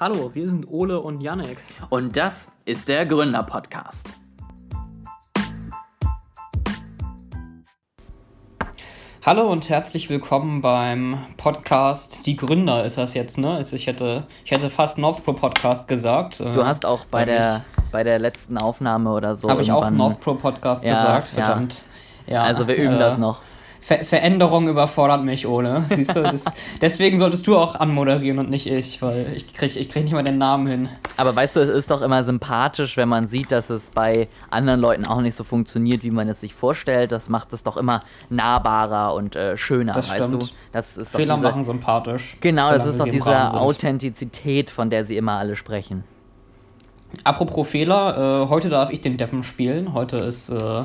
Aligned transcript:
Hallo, 0.00 0.32
wir 0.34 0.48
sind 0.48 0.66
Ole 0.68 1.00
und 1.00 1.22
Janek. 1.22 1.56
Und 1.88 2.16
das 2.16 2.50
ist 2.64 2.88
der 2.88 3.06
Gründer-Podcast. 3.06 4.12
Hallo 9.24 9.48
und 9.52 9.68
herzlich 9.68 10.10
willkommen 10.10 10.62
beim 10.62 11.18
Podcast 11.36 12.26
Die 12.26 12.34
Gründer 12.34 12.84
ist 12.84 12.98
das 12.98 13.14
jetzt, 13.14 13.38
ne? 13.38 13.60
Ich 13.60 13.86
hätte, 13.86 14.26
ich 14.44 14.50
hätte 14.50 14.68
fast 14.68 14.98
North 14.98 15.24
Pro 15.24 15.32
Podcast 15.32 15.86
gesagt. 15.86 16.40
Du 16.40 16.66
hast 16.66 16.84
auch 16.84 17.04
bei 17.04 17.24
der, 17.24 17.64
bei 17.92 18.02
der 18.02 18.18
letzten 18.18 18.58
Aufnahme 18.58 19.12
oder 19.12 19.36
so. 19.36 19.48
Habe 19.48 19.62
ich 19.62 19.70
auch 19.70 19.88
North 19.90 20.18
Pro 20.18 20.34
Podcast 20.34 20.82
ja, 20.82 20.94
gesagt, 20.94 21.28
verdammt. 21.28 21.84
Ja. 22.26 22.34
ja. 22.34 22.42
also 22.42 22.66
wir 22.66 22.74
üben 22.74 22.96
äh, 22.96 22.98
das 22.98 23.16
noch. 23.16 23.42
Ver 23.84 24.02
Veränderung 24.02 24.66
überfordert 24.68 25.24
mich, 25.24 25.46
Ole. 25.46 25.84
Siehst 25.90 26.16
du, 26.16 26.22
das, 26.22 26.46
deswegen 26.80 27.18
solltest 27.18 27.46
du 27.46 27.58
auch 27.58 27.74
anmoderieren 27.74 28.38
und 28.38 28.48
nicht 28.48 28.66
ich, 28.66 29.02
weil 29.02 29.34
ich 29.36 29.52
krieg, 29.52 29.76
ich 29.76 29.90
krieg 29.90 30.04
nicht 30.04 30.14
mal 30.14 30.24
den 30.24 30.38
Namen 30.38 30.66
hin. 30.66 30.88
Aber 31.18 31.36
weißt 31.36 31.56
du, 31.56 31.60
es 31.60 31.68
ist 31.68 31.90
doch 31.90 32.00
immer 32.00 32.24
sympathisch, 32.24 32.96
wenn 32.96 33.10
man 33.10 33.28
sieht, 33.28 33.52
dass 33.52 33.68
es 33.68 33.90
bei 33.90 34.28
anderen 34.48 34.80
Leuten 34.80 35.06
auch 35.06 35.20
nicht 35.20 35.34
so 35.34 35.44
funktioniert, 35.44 36.02
wie 36.02 36.10
man 36.10 36.30
es 36.30 36.40
sich 36.40 36.54
vorstellt. 36.54 37.12
Das 37.12 37.28
macht 37.28 37.52
es 37.52 37.62
doch 37.62 37.76
immer 37.76 38.00
nahbarer 38.30 39.12
und 39.12 39.36
äh, 39.36 39.58
schöner, 39.58 39.92
das 39.92 40.08
weißt 40.08 40.28
stimmt. 40.28 40.42
du? 40.44 40.48
Das 40.72 40.96
ist 40.96 41.12
doch 41.12 41.18
Fehler 41.20 41.34
diese, 41.34 41.46
machen 41.46 41.64
sympathisch. 41.64 42.38
Genau, 42.40 42.70
das 42.70 42.86
ist 42.86 42.98
doch 42.98 43.04
diese 43.04 43.52
Authentizität, 43.52 44.70
von 44.70 44.88
der 44.88 45.04
sie 45.04 45.18
immer 45.18 45.32
alle 45.32 45.56
sprechen. 45.56 46.04
Apropos 47.22 47.68
Fehler, 47.68 48.44
äh, 48.44 48.48
heute 48.48 48.70
darf 48.70 48.88
ich 48.88 49.02
den 49.02 49.18
Deppen 49.18 49.42
spielen. 49.42 49.92
Heute 49.92 50.16
ist 50.16 50.48
äh, 50.48 50.84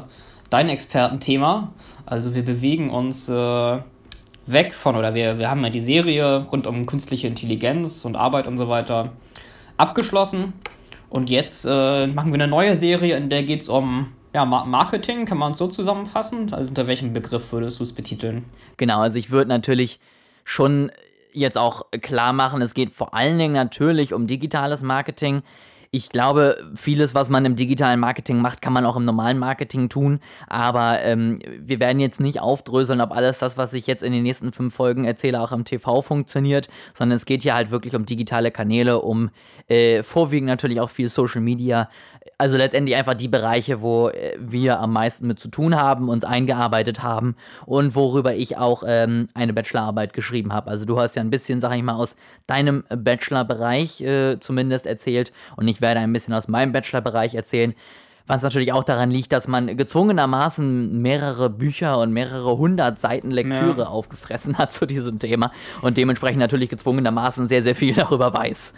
dein 0.50 0.70
Expertenthema. 0.70 1.74
Also 2.06 2.36
wir 2.36 2.44
bewegen 2.44 2.90
uns 2.90 3.30
äh, 3.30 3.80
weg 4.46 4.74
von, 4.74 4.96
oder 4.96 5.14
wir, 5.14 5.38
wir 5.38 5.50
haben 5.50 5.64
ja 5.64 5.70
die 5.70 5.80
Serie 5.80 6.46
rund 6.52 6.68
um 6.68 6.86
künstliche 6.86 7.28
Intelligenz 7.28 8.04
und 8.06 8.16
Arbeit 8.16 8.48
und 8.48 8.58
so 8.58 8.68
weiter 8.68 9.14
abgeschlossen. 9.78 10.54
Und 11.10 11.30
jetzt 11.30 11.66
äh, 11.66 12.08
machen 12.08 12.32
wir 12.32 12.36
eine 12.36 12.48
neue 12.48 12.76
Serie, 12.76 13.18
in 13.18 13.30
der 13.30 13.44
geht 13.44 13.62
es 13.62 13.70
um 13.70 14.14
ja, 14.34 14.46
Marketing, 14.46 15.26
kann 15.26 15.40
man 15.40 15.54
es 15.54 15.58
so 15.58 15.68
zusammenfassen? 15.68 16.54
Also 16.54 16.68
unter 16.68 16.86
welchem 16.86 17.14
Begriff 17.14 17.52
würdest 17.52 17.80
du 17.80 17.84
es 17.84 17.94
betiteln? 17.94 18.46
Genau, 18.78 19.00
also 19.00 19.18
ich 19.18 19.32
würde 19.32 19.50
natürlich 19.50 20.00
schon 20.44 20.92
jetzt 21.32 21.58
auch 21.58 21.84
klar 22.02 22.34
machen, 22.34 22.62
es 22.62 22.74
geht 22.74 22.92
vor 22.92 23.14
allen 23.14 23.38
Dingen 23.38 23.54
natürlich 23.54 24.14
um 24.14 24.28
digitales 24.28 24.84
Marketing. 24.84 25.42
Ich 25.92 26.10
glaube, 26.10 26.70
vieles, 26.76 27.16
was 27.16 27.30
man 27.30 27.46
im 27.46 27.56
digitalen 27.56 28.00
Marketing 28.00 28.42
macht, 28.42 28.62
kann 28.62 28.74
man 28.74 28.86
auch 28.86 28.96
im 28.96 29.06
normalen 29.06 29.40
Marketing 29.40 29.90
tun. 29.90 30.20
Aber 30.48 31.02
ähm, 31.02 31.40
wir 31.60 31.80
werden 31.80 32.00
jetzt 32.00 32.20
nicht 32.20 32.40
aufdröseln, 32.40 33.02
ob 33.02 33.12
alles 33.12 33.40
das, 33.40 33.58
was 33.58 33.74
ich 33.74 33.88
jetzt 33.88 34.04
in 34.04 34.14
den 34.14 34.22
nächsten 34.22 34.52
fünf 34.52 34.76
Folgen 34.76 35.06
erzähle, 35.06 35.42
auch 35.42 35.52
im 35.52 35.66
TV 35.66 36.04
funktioniert, 36.04 36.70
sondern 36.94 37.16
es 37.16 37.26
geht 37.26 37.42
hier 37.42 37.56
halt 37.56 37.72
wirklich 37.72 37.96
um 37.96 38.06
digitale 38.06 38.52
Kanäle, 38.52 39.02
um 39.02 39.32
äh, 39.68 40.04
vorwiegend 40.04 40.48
natürlich 40.48 40.80
auch 40.80 40.92
viel 40.92 41.10
Social 41.10 41.42
Media. 41.42 41.90
Also 42.38 42.58
letztendlich 42.58 42.96
einfach 42.96 43.16
die 43.16 43.28
Bereiche, 43.28 43.82
wo 43.82 44.10
äh, 44.10 44.38
wir 44.40 44.80
am 44.80 44.94
meisten 44.94 45.28
mit 45.28 45.40
zu 45.40 45.50
tun 45.50 45.76
haben, 45.76 46.10
uns 46.10 46.24
eingearbeitet 46.24 47.04
haben 47.04 47.36
und 47.66 47.96
worüber 47.96 48.36
ich 48.36 48.58
auch 48.58 48.84
ähm, 48.86 49.30
eine 49.34 49.54
Bachelorarbeit 49.54 50.14
geschrieben 50.14 50.54
habe. 50.54 50.70
Also 50.70 50.86
du 50.86 51.00
hast 51.00 51.16
ja 51.16 51.22
ein 51.22 51.30
bisschen, 51.30 51.60
sag 51.60 51.76
ich 51.76 51.84
mal, 51.84 51.96
aus 51.96 52.16
deinem 52.48 52.84
Bachelorbereich 52.90 54.02
äh, 54.02 54.40
zumindest 54.40 54.86
erzählt 54.86 55.32
und 55.58 55.68
ich 55.68 55.82
werde 55.82 56.00
ein 56.00 56.14
bisschen 56.14 56.34
aus 56.34 56.48
meinem 56.48 56.72
Bachelorbereich 56.72 57.36
erzählen. 57.36 57.74
Was 58.30 58.44
natürlich 58.44 58.74
auch 58.74 58.84
daran 58.84 59.10
liegt, 59.10 59.32
dass 59.32 59.48
man 59.48 59.76
gezwungenermaßen 59.76 61.02
mehrere 61.02 61.50
Bücher 61.50 61.98
und 61.98 62.14
mehrere 62.14 62.60
hundert 62.60 63.02
Seiten 63.02 63.32
Lektüre 63.32 63.82
ja. 63.82 63.88
aufgefressen 63.88 64.60
hat 64.60 64.72
zu 64.74 64.86
diesem 64.86 65.18
Thema 65.18 65.52
und 65.82 65.98
dementsprechend 65.98 66.40
natürlich 66.40 66.70
gezwungenermaßen 66.70 67.48
sehr, 67.48 67.64
sehr 67.64 67.74
viel 67.74 67.96
darüber 67.96 68.32
weiß. 68.32 68.76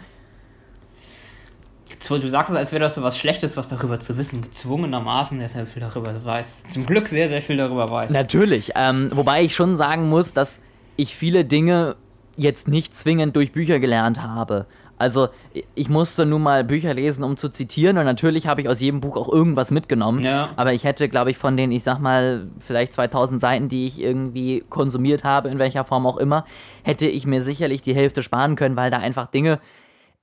Du 2.00 2.28
sagst 2.28 2.50
es, 2.50 2.56
als 2.56 2.72
wäre 2.72 2.80
das 2.80 2.94
so 2.94 3.02
was 3.02 3.18
Schlechtes, 3.18 3.56
was 3.56 3.68
darüber 3.68 4.00
zu 4.00 4.16
wissen. 4.16 4.42
Gezwungenermaßen 4.42 5.46
sehr 5.48 5.66
viel 5.66 5.80
darüber 5.80 6.12
weiß. 6.24 6.64
Zum 6.66 6.86
Glück 6.86 7.08
sehr, 7.08 7.28
sehr 7.28 7.42
viel 7.42 7.56
darüber 7.56 7.88
weiß. 7.88 8.10
Natürlich. 8.10 8.72
Ähm, 8.74 9.10
wobei 9.12 9.42
ich 9.42 9.54
schon 9.54 9.76
sagen 9.76 10.08
muss, 10.08 10.32
dass 10.32 10.60
ich 10.96 11.14
viele 11.16 11.44
Dinge 11.44 11.96
jetzt 12.36 12.68
nicht 12.68 12.96
zwingend 12.96 13.36
durch 13.36 13.52
Bücher 13.52 13.78
gelernt 13.78 14.22
habe. 14.22 14.66
Also 15.02 15.30
ich 15.74 15.88
musste 15.88 16.24
nun 16.24 16.42
mal 16.42 16.62
Bücher 16.62 16.94
lesen, 16.94 17.24
um 17.24 17.36
zu 17.36 17.48
zitieren 17.48 17.98
und 17.98 18.04
natürlich 18.04 18.46
habe 18.46 18.60
ich 18.60 18.68
aus 18.68 18.80
jedem 18.80 19.00
Buch 19.00 19.16
auch 19.16 19.28
irgendwas 19.28 19.72
mitgenommen. 19.72 20.22
Ja. 20.22 20.50
Aber 20.54 20.74
ich 20.74 20.84
hätte, 20.84 21.08
glaube 21.08 21.32
ich, 21.32 21.38
von 21.38 21.56
den, 21.56 21.72
ich 21.72 21.82
sag 21.82 21.98
mal, 21.98 22.46
vielleicht 22.60 22.92
2000 22.92 23.40
Seiten, 23.40 23.68
die 23.68 23.86
ich 23.86 24.00
irgendwie 24.00 24.62
konsumiert 24.70 25.24
habe, 25.24 25.48
in 25.48 25.58
welcher 25.58 25.84
Form 25.84 26.06
auch 26.06 26.18
immer, 26.18 26.44
hätte 26.84 27.06
ich 27.06 27.26
mir 27.26 27.42
sicherlich 27.42 27.82
die 27.82 27.96
Hälfte 27.96 28.22
sparen 28.22 28.54
können, 28.54 28.76
weil 28.76 28.92
da 28.92 28.98
einfach 28.98 29.26
Dinge 29.26 29.58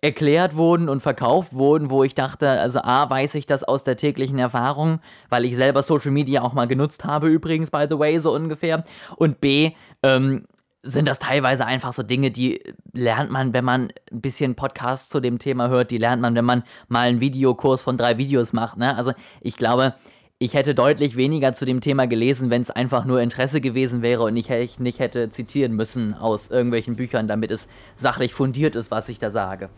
erklärt 0.02 0.56
wurden 0.56 0.88
und 0.88 1.02
verkauft 1.02 1.54
wurden, 1.54 1.90
wo 1.90 2.04
ich 2.04 2.16
dachte, 2.16 2.50
also 2.50 2.80
A, 2.82 3.10
weiß 3.10 3.36
ich 3.36 3.46
das 3.46 3.64
aus 3.64 3.84
der 3.84 3.98
täglichen 3.98 4.40
Erfahrung, 4.40 5.00
weil 5.30 5.46
ich 5.46 5.56
selber 5.56 5.82
Social 5.82 6.12
Media 6.12 6.42
auch 6.42 6.54
mal 6.54 6.68
genutzt 6.68 7.04
habe, 7.04 7.28
übrigens, 7.28 7.70
by 7.70 7.86
the 7.90 8.00
way, 8.00 8.20
so 8.20 8.34
ungefähr. 8.34 8.84
Und 9.18 9.42
B, 9.42 9.72
ähm, 10.04 10.46
sind 10.82 11.08
das 11.08 11.20
teilweise 11.20 11.66
einfach 11.66 11.92
so 11.92 12.04
Dinge, 12.04 12.32
die 12.32 12.62
lernt 12.94 13.32
man, 13.32 13.54
wenn 13.54 13.66
man 13.66 13.92
ein 14.12 14.22
bisschen 14.22 14.56
Podcasts 14.56 15.10
zu 15.10 15.20
dem 15.20 15.38
Thema 15.38 15.68
hört, 15.68 15.92
die 15.92 15.98
lernt 15.98 16.22
man, 16.22 16.36
wenn 16.36 16.46
man 16.46 16.64
mal 16.88 17.08
einen 17.08 17.20
Videokurs 17.20 17.82
von 17.82 17.98
drei 17.98 18.18
Videos 18.18 18.54
macht. 18.54 18.78
Ne? 18.78 18.96
Also 18.96 19.12
ich 19.42 19.58
glaube, 19.58 19.96
ich 20.38 20.54
hätte 20.54 20.74
deutlich 20.74 21.18
weniger 21.18 21.52
zu 21.52 21.66
dem 21.66 21.82
Thema 21.82 22.08
gelesen, 22.08 22.50
wenn 22.50 22.62
es 22.62 22.72
einfach 22.72 23.04
nur 23.04 23.20
Interesse 23.20 23.60
gewesen 23.60 24.02
wäre 24.02 24.24
und 24.24 24.38
ich 24.38 24.80
nicht 24.80 25.00
hätte 25.00 25.30
zitieren 25.30 25.74
müssen 25.74 26.14
aus 26.14 26.50
irgendwelchen 26.50 26.96
Büchern, 26.96 27.28
damit 27.28 27.52
es 27.52 27.68
sachlich 27.98 28.34
fundiert 28.34 28.76
ist, 28.76 28.90
was 28.90 29.10
ich 29.10 29.20
da 29.20 29.32
sage. 29.32 29.70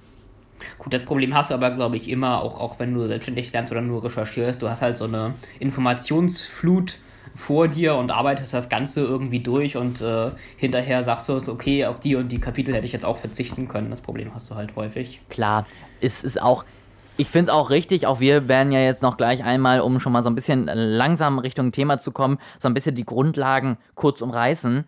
Gut, 0.77 0.93
das 0.93 1.03
Problem 1.03 1.33
hast 1.33 1.49
du 1.49 1.53
aber, 1.53 1.71
glaube 1.71 1.97
ich, 1.97 2.09
immer, 2.09 2.41
auch, 2.41 2.59
auch 2.59 2.79
wenn 2.79 2.93
du 2.93 3.07
selbstständig 3.07 3.51
lernst 3.53 3.71
oder 3.71 3.81
nur 3.81 4.03
recherchierst. 4.03 4.61
Du 4.61 4.69
hast 4.69 4.81
halt 4.81 4.97
so 4.97 5.05
eine 5.05 5.33
Informationsflut 5.59 6.97
vor 7.35 7.67
dir 7.67 7.95
und 7.95 8.11
arbeitest 8.11 8.53
das 8.53 8.69
Ganze 8.69 9.01
irgendwie 9.01 9.39
durch 9.39 9.77
und 9.77 10.01
äh, 10.01 10.31
hinterher 10.57 11.03
sagst 11.03 11.29
du 11.29 11.33
es, 11.33 11.47
okay, 11.47 11.85
auf 11.85 11.99
die 11.99 12.15
und 12.15 12.29
die 12.29 12.39
Kapitel 12.39 12.73
hätte 12.73 12.85
ich 12.85 12.91
jetzt 12.91 13.05
auch 13.05 13.17
verzichten 13.17 13.67
können. 13.67 13.89
Das 13.89 14.01
Problem 14.01 14.33
hast 14.33 14.49
du 14.49 14.55
halt 14.55 14.75
häufig. 14.75 15.21
Klar, 15.29 15.65
es 16.01 16.23
ist 16.23 16.41
auch. 16.41 16.65
Ich 17.17 17.27
finde 17.27 17.51
es 17.51 17.55
auch 17.57 17.69
richtig, 17.69 18.07
auch 18.07 18.19
wir 18.19 18.47
werden 18.47 18.71
ja 18.71 18.79
jetzt 18.79 19.03
noch 19.03 19.17
gleich 19.17 19.43
einmal, 19.43 19.81
um 19.81 19.99
schon 19.99 20.11
mal 20.11 20.23
so 20.23 20.29
ein 20.29 20.35
bisschen 20.35 20.65
langsam 20.65 21.39
Richtung 21.39 21.71
Thema 21.71 21.99
zu 21.99 22.11
kommen, 22.11 22.39
so 22.57 22.67
ein 22.67 22.73
bisschen 22.73 22.95
die 22.95 23.05
Grundlagen 23.05 23.77
kurz 23.95 24.21
umreißen 24.21 24.85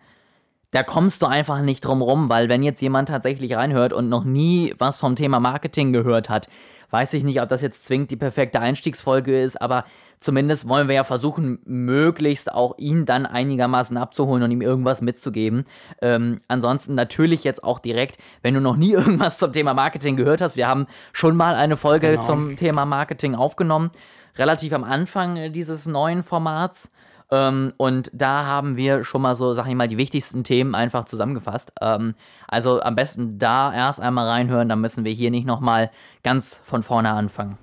da 0.74 0.82
kommst 0.82 1.22
du 1.22 1.26
einfach 1.26 1.60
nicht 1.60 1.84
drum 1.84 2.02
rum, 2.02 2.28
weil 2.28 2.48
wenn 2.48 2.64
jetzt 2.64 2.80
jemand 2.82 3.08
tatsächlich 3.08 3.54
reinhört 3.54 3.92
und 3.92 4.08
noch 4.08 4.24
nie 4.24 4.74
was 4.78 4.96
vom 4.96 5.14
Thema 5.14 5.38
Marketing 5.38 5.92
gehört 5.92 6.28
hat, 6.28 6.48
weiß 6.90 7.12
ich 7.14 7.22
nicht, 7.22 7.40
ob 7.40 7.48
das 7.48 7.62
jetzt 7.62 7.84
zwingend 7.84 8.10
die 8.10 8.16
perfekte 8.16 8.58
Einstiegsfolge 8.58 9.40
ist, 9.40 9.62
aber 9.62 9.84
zumindest 10.18 10.68
wollen 10.68 10.88
wir 10.88 10.96
ja 10.96 11.04
versuchen, 11.04 11.60
möglichst 11.64 12.52
auch 12.52 12.76
ihn 12.76 13.06
dann 13.06 13.24
einigermaßen 13.24 13.96
abzuholen 13.96 14.42
und 14.42 14.50
ihm 14.50 14.62
irgendwas 14.62 15.00
mitzugeben. 15.00 15.64
Ähm, 16.02 16.40
ansonsten 16.48 16.96
natürlich 16.96 17.44
jetzt 17.44 17.62
auch 17.62 17.78
direkt, 17.78 18.18
wenn 18.42 18.54
du 18.54 18.60
noch 18.60 18.74
nie 18.74 18.92
irgendwas 18.94 19.38
zum 19.38 19.52
Thema 19.52 19.74
Marketing 19.74 20.16
gehört 20.16 20.40
hast, 20.40 20.56
wir 20.56 20.66
haben 20.66 20.88
schon 21.12 21.36
mal 21.36 21.54
eine 21.54 21.76
Folge 21.76 22.10
genau. 22.10 22.22
zum 22.22 22.56
Thema 22.56 22.84
Marketing 22.84 23.36
aufgenommen, 23.36 23.92
relativ 24.36 24.72
am 24.72 24.82
Anfang 24.82 25.52
dieses 25.52 25.86
neuen 25.86 26.24
Formats. 26.24 26.90
Ähm, 27.30 27.72
und 27.76 28.10
da 28.12 28.44
haben 28.44 28.76
wir 28.76 29.04
schon 29.04 29.22
mal 29.22 29.34
so, 29.34 29.54
sag 29.54 29.66
ich 29.66 29.74
mal, 29.74 29.88
die 29.88 29.96
wichtigsten 29.96 30.44
Themen 30.44 30.74
einfach 30.74 31.04
zusammengefasst. 31.04 31.72
Ähm, 31.80 32.14
also 32.48 32.80
am 32.80 32.94
besten 32.94 33.38
da 33.38 33.72
erst 33.72 34.00
einmal 34.00 34.28
reinhören, 34.28 34.68
dann 34.68 34.80
müssen 34.80 35.04
wir 35.04 35.12
hier 35.12 35.30
nicht 35.30 35.46
nochmal 35.46 35.90
ganz 36.22 36.60
von 36.64 36.82
vorne 36.82 37.10
anfangen. 37.10 37.58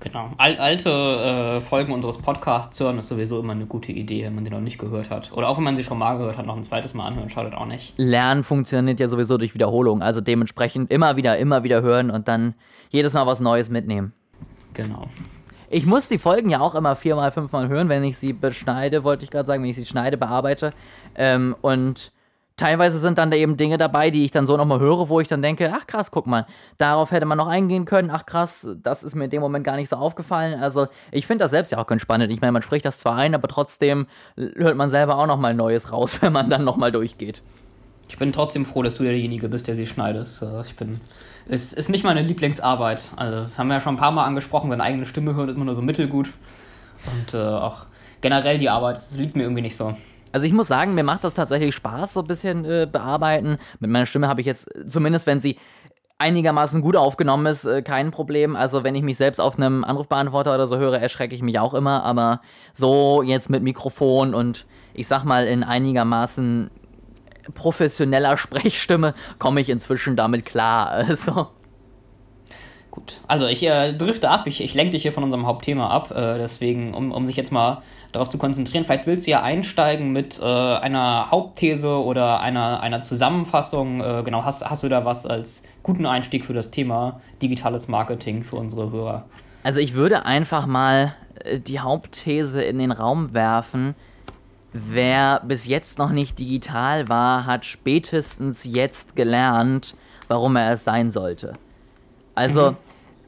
Genau. 0.00 0.30
Al 0.36 0.56
alte 0.58 0.90
äh, 0.90 1.60
Folgen 1.60 1.92
unseres 1.92 2.18
Podcasts 2.18 2.78
hören 2.78 2.98
ist 2.98 3.08
sowieso 3.08 3.40
immer 3.40 3.52
eine 3.52 3.66
gute 3.66 3.90
Idee, 3.90 4.24
wenn 4.24 4.34
man 4.34 4.44
die 4.44 4.50
noch 4.50 4.60
nicht 4.60 4.78
gehört 4.78 5.10
hat. 5.10 5.32
Oder 5.32 5.48
auch 5.48 5.56
wenn 5.56 5.64
man 5.64 5.74
sie 5.74 5.82
schon 5.82 5.98
mal 5.98 6.16
gehört 6.18 6.38
hat, 6.38 6.46
noch 6.46 6.56
ein 6.56 6.62
zweites 6.62 6.94
Mal 6.94 7.06
anhören, 7.06 7.30
schadet 7.30 7.54
auch 7.54 7.66
nicht. 7.66 7.94
Lernen 7.96 8.44
funktioniert 8.44 9.00
ja 9.00 9.08
sowieso 9.08 9.38
durch 9.38 9.54
Wiederholung. 9.54 10.00
Also 10.00 10.20
dementsprechend 10.20 10.92
immer 10.92 11.16
wieder, 11.16 11.36
immer 11.38 11.64
wieder 11.64 11.82
hören 11.82 12.10
und 12.10 12.28
dann 12.28 12.54
jedes 12.90 13.12
Mal 13.12 13.26
was 13.26 13.40
Neues 13.40 13.70
mitnehmen. 13.70 14.12
Genau. 14.74 15.08
Ich 15.70 15.84
muss 15.84 16.08
die 16.08 16.18
Folgen 16.18 16.48
ja 16.48 16.60
auch 16.60 16.74
immer 16.74 16.96
viermal, 16.96 17.30
fünfmal 17.30 17.68
hören, 17.68 17.90
wenn 17.90 18.02
ich 18.02 18.16
sie 18.16 18.32
beschneide, 18.32 19.04
wollte 19.04 19.24
ich 19.24 19.30
gerade 19.30 19.46
sagen, 19.46 19.62
wenn 19.62 19.68
ich 19.68 19.76
sie 19.76 19.84
schneide, 19.84 20.16
bearbeite. 20.16 20.72
Ähm, 21.14 21.54
und 21.60 22.10
teilweise 22.56 22.98
sind 22.98 23.18
dann 23.18 23.30
da 23.30 23.36
eben 23.36 23.58
Dinge 23.58 23.76
dabei, 23.76 24.10
die 24.10 24.24
ich 24.24 24.30
dann 24.30 24.46
so 24.46 24.56
nochmal 24.56 24.80
höre, 24.80 25.10
wo 25.10 25.20
ich 25.20 25.28
dann 25.28 25.42
denke, 25.42 25.70
ach 25.74 25.86
krass, 25.86 26.10
guck 26.10 26.26
mal, 26.26 26.46
darauf 26.78 27.10
hätte 27.10 27.26
man 27.26 27.36
noch 27.36 27.48
eingehen 27.48 27.84
können, 27.84 28.10
ach 28.10 28.24
krass, 28.24 28.66
das 28.82 29.02
ist 29.02 29.14
mir 29.14 29.24
in 29.24 29.30
dem 29.30 29.42
Moment 29.42 29.62
gar 29.62 29.76
nicht 29.76 29.90
so 29.90 29.96
aufgefallen. 29.96 30.58
Also 30.58 30.88
ich 31.12 31.26
finde 31.26 31.44
das 31.44 31.50
selbst 31.50 31.70
ja 31.70 31.78
auch 31.78 31.86
ganz 31.86 32.00
spannend. 32.00 32.32
Ich 32.32 32.40
meine, 32.40 32.52
man 32.52 32.62
spricht 32.62 32.86
das 32.86 32.98
zwar 32.98 33.16
ein, 33.16 33.34
aber 33.34 33.48
trotzdem 33.48 34.06
hört 34.36 34.76
man 34.76 34.88
selber 34.88 35.18
auch 35.18 35.26
nochmal 35.26 35.52
Neues 35.52 35.92
raus, 35.92 36.22
wenn 36.22 36.32
man 36.32 36.48
dann 36.48 36.64
nochmal 36.64 36.92
durchgeht. 36.92 37.42
Ich 38.08 38.18
bin 38.18 38.32
trotzdem 38.32 38.64
froh, 38.64 38.82
dass 38.82 38.94
du 38.94 39.02
derjenige 39.02 39.48
bist, 39.48 39.68
der 39.68 39.76
sie 39.76 39.86
schneidet. 39.86 40.28
Ich 40.64 40.76
bin. 40.76 41.00
Es 41.48 41.72
ist 41.72 41.88
nicht 41.90 42.04
meine 42.04 42.22
Lieblingsarbeit. 42.22 43.12
Also, 43.16 43.46
haben 43.56 43.68
wir 43.68 43.74
ja 43.74 43.80
schon 43.80 43.94
ein 43.94 43.98
paar 43.98 44.12
Mal 44.12 44.24
angesprochen, 44.24 44.70
seine 44.70 44.82
eigene 44.82 45.06
Stimme 45.06 45.34
hören 45.34 45.48
ist 45.48 45.56
immer 45.56 45.66
nur 45.66 45.74
so 45.74 45.82
mittelgut. 45.82 46.30
Und 47.06 47.34
äh, 47.34 47.38
auch 47.38 47.86
generell 48.20 48.58
die 48.58 48.70
Arbeit, 48.70 48.96
das 48.96 49.16
liegt 49.16 49.36
mir 49.36 49.42
irgendwie 49.42 49.62
nicht 49.62 49.76
so. 49.76 49.94
Also 50.32 50.46
ich 50.46 50.52
muss 50.52 50.68
sagen, 50.68 50.94
mir 50.94 51.04
macht 51.04 51.24
das 51.24 51.34
tatsächlich 51.34 51.74
Spaß, 51.74 52.14
so 52.14 52.20
ein 52.20 52.26
bisschen 52.26 52.64
äh, 52.64 52.86
bearbeiten. 52.90 53.58
Mit 53.80 53.90
meiner 53.90 54.06
Stimme 54.06 54.28
habe 54.28 54.40
ich 54.40 54.46
jetzt, 54.46 54.68
zumindest 54.86 55.26
wenn 55.26 55.40
sie 55.40 55.56
einigermaßen 56.18 56.82
gut 56.82 56.96
aufgenommen 56.96 57.46
ist, 57.46 57.64
äh, 57.64 57.82
kein 57.82 58.10
Problem. 58.10 58.56
Also 58.56 58.84
wenn 58.84 58.94
ich 58.94 59.02
mich 59.02 59.16
selbst 59.16 59.40
auf 59.40 59.56
einem 59.56 59.84
Anrufbeantworter 59.84 60.54
oder 60.54 60.66
so 60.66 60.76
höre, 60.76 60.98
erschrecke 60.98 61.34
ich 61.34 61.42
mich 61.42 61.58
auch 61.58 61.74
immer. 61.74 62.02
Aber 62.02 62.40
so 62.72 63.22
jetzt 63.22 63.48
mit 63.48 63.62
Mikrofon 63.62 64.34
und 64.34 64.66
ich 64.94 65.06
sag 65.06 65.24
mal 65.24 65.46
in 65.46 65.62
einigermaßen 65.62 66.70
professioneller 67.54 68.36
Sprechstimme 68.36 69.14
komme 69.38 69.60
ich 69.60 69.68
inzwischen 69.68 70.16
damit 70.16 70.44
klar. 70.44 70.90
Also. 71.08 71.48
Gut, 72.90 73.20
also 73.26 73.46
ich 73.46 73.62
äh, 73.62 73.92
drifte 73.92 74.28
ab, 74.28 74.46
ich, 74.46 74.60
ich 74.60 74.74
lenke 74.74 74.92
dich 74.92 75.02
hier 75.02 75.12
von 75.12 75.22
unserem 75.22 75.46
Hauptthema 75.46 75.88
ab, 75.88 76.10
äh, 76.10 76.38
deswegen, 76.38 76.94
um, 76.94 77.12
um 77.12 77.26
sich 77.26 77.36
jetzt 77.36 77.52
mal 77.52 77.82
darauf 78.12 78.28
zu 78.28 78.38
konzentrieren, 78.38 78.84
vielleicht 78.84 79.06
willst 79.06 79.26
du 79.26 79.30
ja 79.30 79.42
einsteigen 79.42 80.12
mit 80.12 80.38
äh, 80.40 80.44
einer 80.44 81.30
Hauptthese 81.30 82.02
oder 82.02 82.40
einer, 82.40 82.80
einer 82.80 83.02
Zusammenfassung. 83.02 84.00
Äh, 84.00 84.22
genau, 84.24 84.44
hast, 84.44 84.68
hast 84.68 84.82
du 84.82 84.88
da 84.88 85.04
was 85.04 85.26
als 85.26 85.64
guten 85.82 86.06
Einstieg 86.06 86.44
für 86.44 86.54
das 86.54 86.70
Thema 86.70 87.20
digitales 87.42 87.88
Marketing 87.88 88.42
für 88.42 88.56
unsere 88.56 88.90
Hörer? 88.90 89.26
Also 89.62 89.80
ich 89.80 89.94
würde 89.94 90.24
einfach 90.24 90.66
mal 90.66 91.14
äh, 91.44 91.58
die 91.60 91.80
Hauptthese 91.80 92.62
in 92.62 92.78
den 92.78 92.92
Raum 92.92 93.34
werfen. 93.34 93.94
Wer 94.72 95.40
bis 95.44 95.66
jetzt 95.66 95.98
noch 95.98 96.10
nicht 96.10 96.38
digital 96.38 97.08
war, 97.08 97.46
hat 97.46 97.64
spätestens 97.64 98.64
jetzt 98.64 99.16
gelernt, 99.16 99.94
warum 100.28 100.56
er 100.56 100.72
es 100.72 100.84
sein 100.84 101.10
sollte. 101.10 101.54
Also, 102.34 102.72
mhm. 102.72 102.76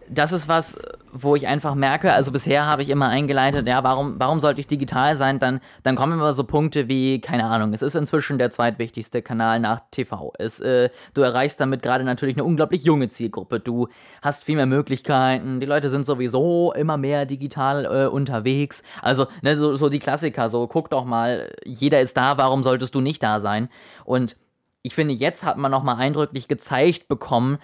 das 0.08 0.32
ist 0.32 0.48
was, 0.48 0.78
wo 1.12 1.36
ich 1.36 1.46
einfach 1.46 1.74
merke, 1.74 2.12
also 2.12 2.32
bisher 2.32 2.66
habe 2.66 2.82
ich 2.82 2.88
immer 2.88 3.08
eingeleitet, 3.08 3.66
ja, 3.66 3.82
warum, 3.84 4.16
warum 4.18 4.40
sollte 4.40 4.60
ich 4.60 4.66
digital 4.66 5.16
sein? 5.16 5.38
Dann, 5.38 5.60
dann 5.82 5.96
kommen 5.96 6.14
immer 6.14 6.32
so 6.32 6.44
Punkte 6.44 6.88
wie, 6.88 7.20
keine 7.20 7.44
Ahnung, 7.44 7.72
es 7.72 7.82
ist 7.82 7.94
inzwischen 7.94 8.38
der 8.38 8.50
zweitwichtigste 8.50 9.22
Kanal 9.22 9.60
nach 9.60 9.82
TV. 9.90 10.32
Es, 10.38 10.60
äh, 10.60 10.90
du 11.14 11.22
erreichst 11.22 11.60
damit 11.60 11.82
gerade 11.82 12.04
natürlich 12.04 12.36
eine 12.36 12.44
unglaublich 12.44 12.84
junge 12.84 13.08
Zielgruppe. 13.08 13.60
Du 13.60 13.88
hast 14.22 14.44
viel 14.44 14.56
mehr 14.56 14.66
Möglichkeiten, 14.66 15.60
die 15.60 15.66
Leute 15.66 15.90
sind 15.90 16.06
sowieso 16.06 16.72
immer 16.72 16.96
mehr 16.96 17.26
digital 17.26 17.84
äh, 17.84 18.06
unterwegs. 18.06 18.82
Also, 19.02 19.26
ne, 19.42 19.58
so, 19.58 19.76
so 19.76 19.88
die 19.88 19.98
Klassiker, 19.98 20.48
so 20.48 20.66
guck 20.66 20.90
doch 20.90 21.04
mal, 21.04 21.52
jeder 21.64 22.00
ist 22.00 22.16
da, 22.16 22.38
warum 22.38 22.62
solltest 22.62 22.94
du 22.94 23.00
nicht 23.00 23.22
da 23.22 23.40
sein? 23.40 23.68
Und 24.04 24.36
ich 24.82 24.94
finde, 24.94 25.14
jetzt 25.14 25.44
hat 25.44 25.58
man 25.58 25.70
nochmal 25.70 25.96
eindrücklich 25.96 26.48
gezeigt 26.48 27.08
bekommen, 27.08 27.58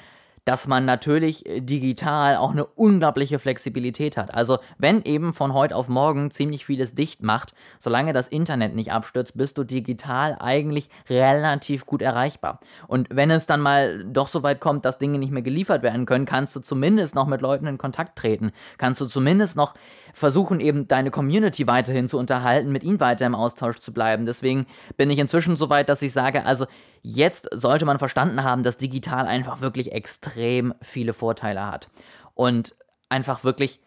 dass 0.46 0.68
man 0.68 0.84
natürlich 0.84 1.44
äh, 1.44 1.60
digital 1.60 2.36
auch 2.36 2.52
eine 2.52 2.64
unglaubliche 2.64 3.38
Flexibilität 3.38 4.16
hat. 4.16 4.32
Also 4.34 4.58
wenn 4.78 5.02
eben 5.02 5.34
von 5.34 5.52
heute 5.52 5.76
auf 5.76 5.88
morgen 5.88 6.30
ziemlich 6.30 6.64
vieles 6.64 6.94
dicht 6.94 7.22
macht, 7.22 7.52
solange 7.78 8.14
das 8.14 8.28
Internet 8.28 8.74
nicht 8.74 8.92
abstürzt, 8.92 9.36
bist 9.36 9.58
du 9.58 9.64
digital 9.64 10.36
eigentlich 10.40 10.88
relativ 11.10 11.84
gut 11.84 12.00
erreichbar. 12.00 12.60
Und 12.86 13.08
wenn 13.10 13.30
es 13.30 13.46
dann 13.46 13.60
mal 13.60 14.04
doch 14.04 14.28
so 14.28 14.42
weit 14.44 14.60
kommt, 14.60 14.84
dass 14.84 14.98
Dinge 14.98 15.18
nicht 15.18 15.32
mehr 15.32 15.42
geliefert 15.42 15.82
werden 15.82 16.06
können, 16.06 16.24
kannst 16.24 16.54
du 16.54 16.60
zumindest 16.60 17.14
noch 17.16 17.26
mit 17.26 17.42
Leuten 17.42 17.66
in 17.66 17.76
Kontakt 17.76 18.16
treten. 18.16 18.52
Kannst 18.78 19.00
du 19.00 19.06
zumindest 19.06 19.56
noch 19.56 19.74
versuchen, 20.14 20.60
eben 20.60 20.86
deine 20.86 21.10
Community 21.10 21.66
weiterhin 21.66 22.08
zu 22.08 22.18
unterhalten, 22.18 22.70
mit 22.70 22.84
ihnen 22.84 23.00
weiter 23.00 23.26
im 23.26 23.34
Austausch 23.34 23.78
zu 23.78 23.92
bleiben. 23.92 24.26
Deswegen 24.26 24.66
bin 24.96 25.10
ich 25.10 25.18
inzwischen 25.18 25.56
so 25.56 25.68
weit, 25.70 25.88
dass 25.88 26.02
ich 26.02 26.12
sage, 26.12 26.44
also 26.46 26.66
Jetzt 27.08 27.48
sollte 27.52 27.84
man 27.84 28.00
verstanden 28.00 28.42
haben, 28.42 28.64
dass 28.64 28.78
digital 28.78 29.28
einfach 29.28 29.60
wirklich 29.60 29.92
extrem 29.92 30.74
viele 30.82 31.12
Vorteile 31.12 31.64
hat. 31.64 31.88
Und 32.34 32.74
einfach 33.08 33.44
wirklich 33.44 33.78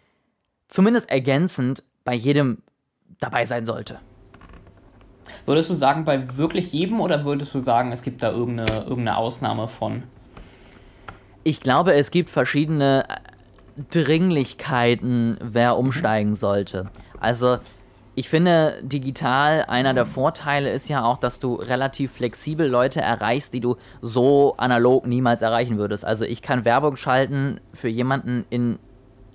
zumindest 0.70 1.12
ergänzend 1.12 1.84
bei 2.06 2.14
jedem 2.14 2.64
dabei 3.20 3.46
sein 3.46 3.66
sollte. 3.66 4.00
Würdest 5.46 5.70
du 5.70 5.74
sagen, 5.74 6.06
bei 6.06 6.38
wirklich 6.38 6.72
jedem 6.72 7.02
oder 7.02 7.26
würdest 7.26 7.54
du 7.54 7.60
sagen, 7.60 7.92
es 7.92 8.04
gibt 8.04 8.24
da 8.24 8.32
irgendeine, 8.32 8.84
irgendeine 8.84 9.18
Ausnahme 9.18 9.68
von? 9.68 10.04
Ich 11.44 11.60
glaube, 11.60 11.96
es 11.96 12.12
gibt 12.12 12.30
verschiedene 12.30 13.06
Dringlichkeiten, 13.92 15.38
wer 15.42 15.78
umsteigen 15.78 16.36
sollte. 16.36 16.90
Also 17.20 17.58
ich 18.16 18.28
finde, 18.28 18.80
digital, 18.82 19.64
einer 19.68 19.94
der 19.94 20.06
Vorteile 20.06 20.72
ist 20.72 20.90
ja 20.90 21.06
auch, 21.06 21.18
dass 21.18 21.40
du 21.40 21.56
relativ 21.56 22.12
flexibel 22.14 22.68
Leute 22.68 23.02
erreichst, 23.02 23.54
die 23.54 23.60
du 23.60 23.78
so 24.02 24.56
analog 24.58 25.08
niemals 25.08 25.42
erreichen 25.42 25.78
würdest. 25.78 26.04
Also 26.04 26.26
ich 26.26 26.42
kann 26.42 26.66
Werbung 26.66 26.96
schalten 26.96 27.62
für 27.74 27.88
jemanden 27.88 28.46
in 28.50 28.80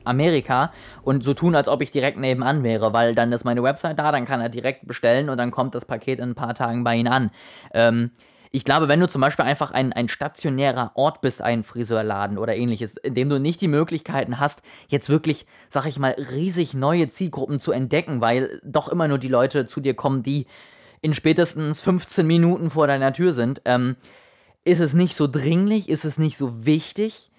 Amerika 0.05 0.71
und 1.03 1.25
so 1.25 1.35
tun, 1.35 1.55
als 1.55 1.69
ob 1.69 1.81
ich 1.81 1.91
direkt 1.91 2.19
nebenan 2.19 2.63
wäre, 2.63 2.93
weil 2.93 3.15
dann 3.15 3.33
ist 3.33 3.45
meine 3.45 3.63
Website 3.63 3.99
da, 3.99 4.13
dann 4.13 4.27
kann 4.27 4.41
er 4.41 4.51
direkt 4.51 4.87
bestellen 4.87 5.31
und 5.31 5.39
dann 5.39 5.51
kommt 5.51 5.75
das 5.75 5.85
Paket 5.85 6.19
in 6.19 6.31
ein 6.31 6.35
paar 6.35 6.55
Tagen 6.55 6.85
bei 6.85 6.97
ihm 6.97 7.07
an. 7.07 7.31
Ähm, 7.73 8.11
ich 8.55 8.65
glaube, 8.65 8.87
wenn 8.87 9.01
du 9.01 9.09
zum 9.09 9.21
Beispiel 9.21 9.45
einfach 9.45 9.73
ein, 9.73 9.93
ein 9.93 10.09
stationärer 10.09 10.93
Ort 10.95 11.21
bist, 11.21 11.43
ein 11.43 11.65
Friseurladen 11.65 12.39
oder 12.39 12.55
ähnliches, 12.55 12.97
in 12.99 13.15
dem 13.15 13.29
du 13.29 13.41
nicht 13.41 13.61
die 13.61 13.67
Möglichkeiten 13.67 14.39
hast, 14.39 14.63
jetzt 14.87 15.09
wirklich, 15.09 15.47
sag 15.69 15.87
ich 15.87 15.99
mal, 15.99 16.13
riesig 16.13 16.73
neue 16.73 17.11
Zielgruppen 17.11 17.59
zu 17.59 17.73
entdecken, 17.73 18.21
weil 18.21 18.61
doch 18.63 18.89
immer 18.89 19.09
nur 19.09 19.19
die 19.19 19.27
Leute 19.27 19.67
zu 19.67 19.81
dir 19.81 19.95
kommen, 19.95 20.23
die 20.23 20.47
in 21.01 21.15
spätestens 21.15 21.81
15 21.81 22.25
Minuten 22.25 22.71
vor 22.71 22.87
deiner 22.87 23.13
Tür 23.13 23.33
sind, 23.33 23.61
ähm, 23.65 23.97
ist 24.63 24.79
es 24.79 24.95
nicht 24.95 25.17
so 25.17 25.27
dringlich, 25.27 25.89
ist 25.89 26.05
es 26.05 26.17
nicht 26.17 26.39
so 26.39 26.65
wichtig. 26.65 27.33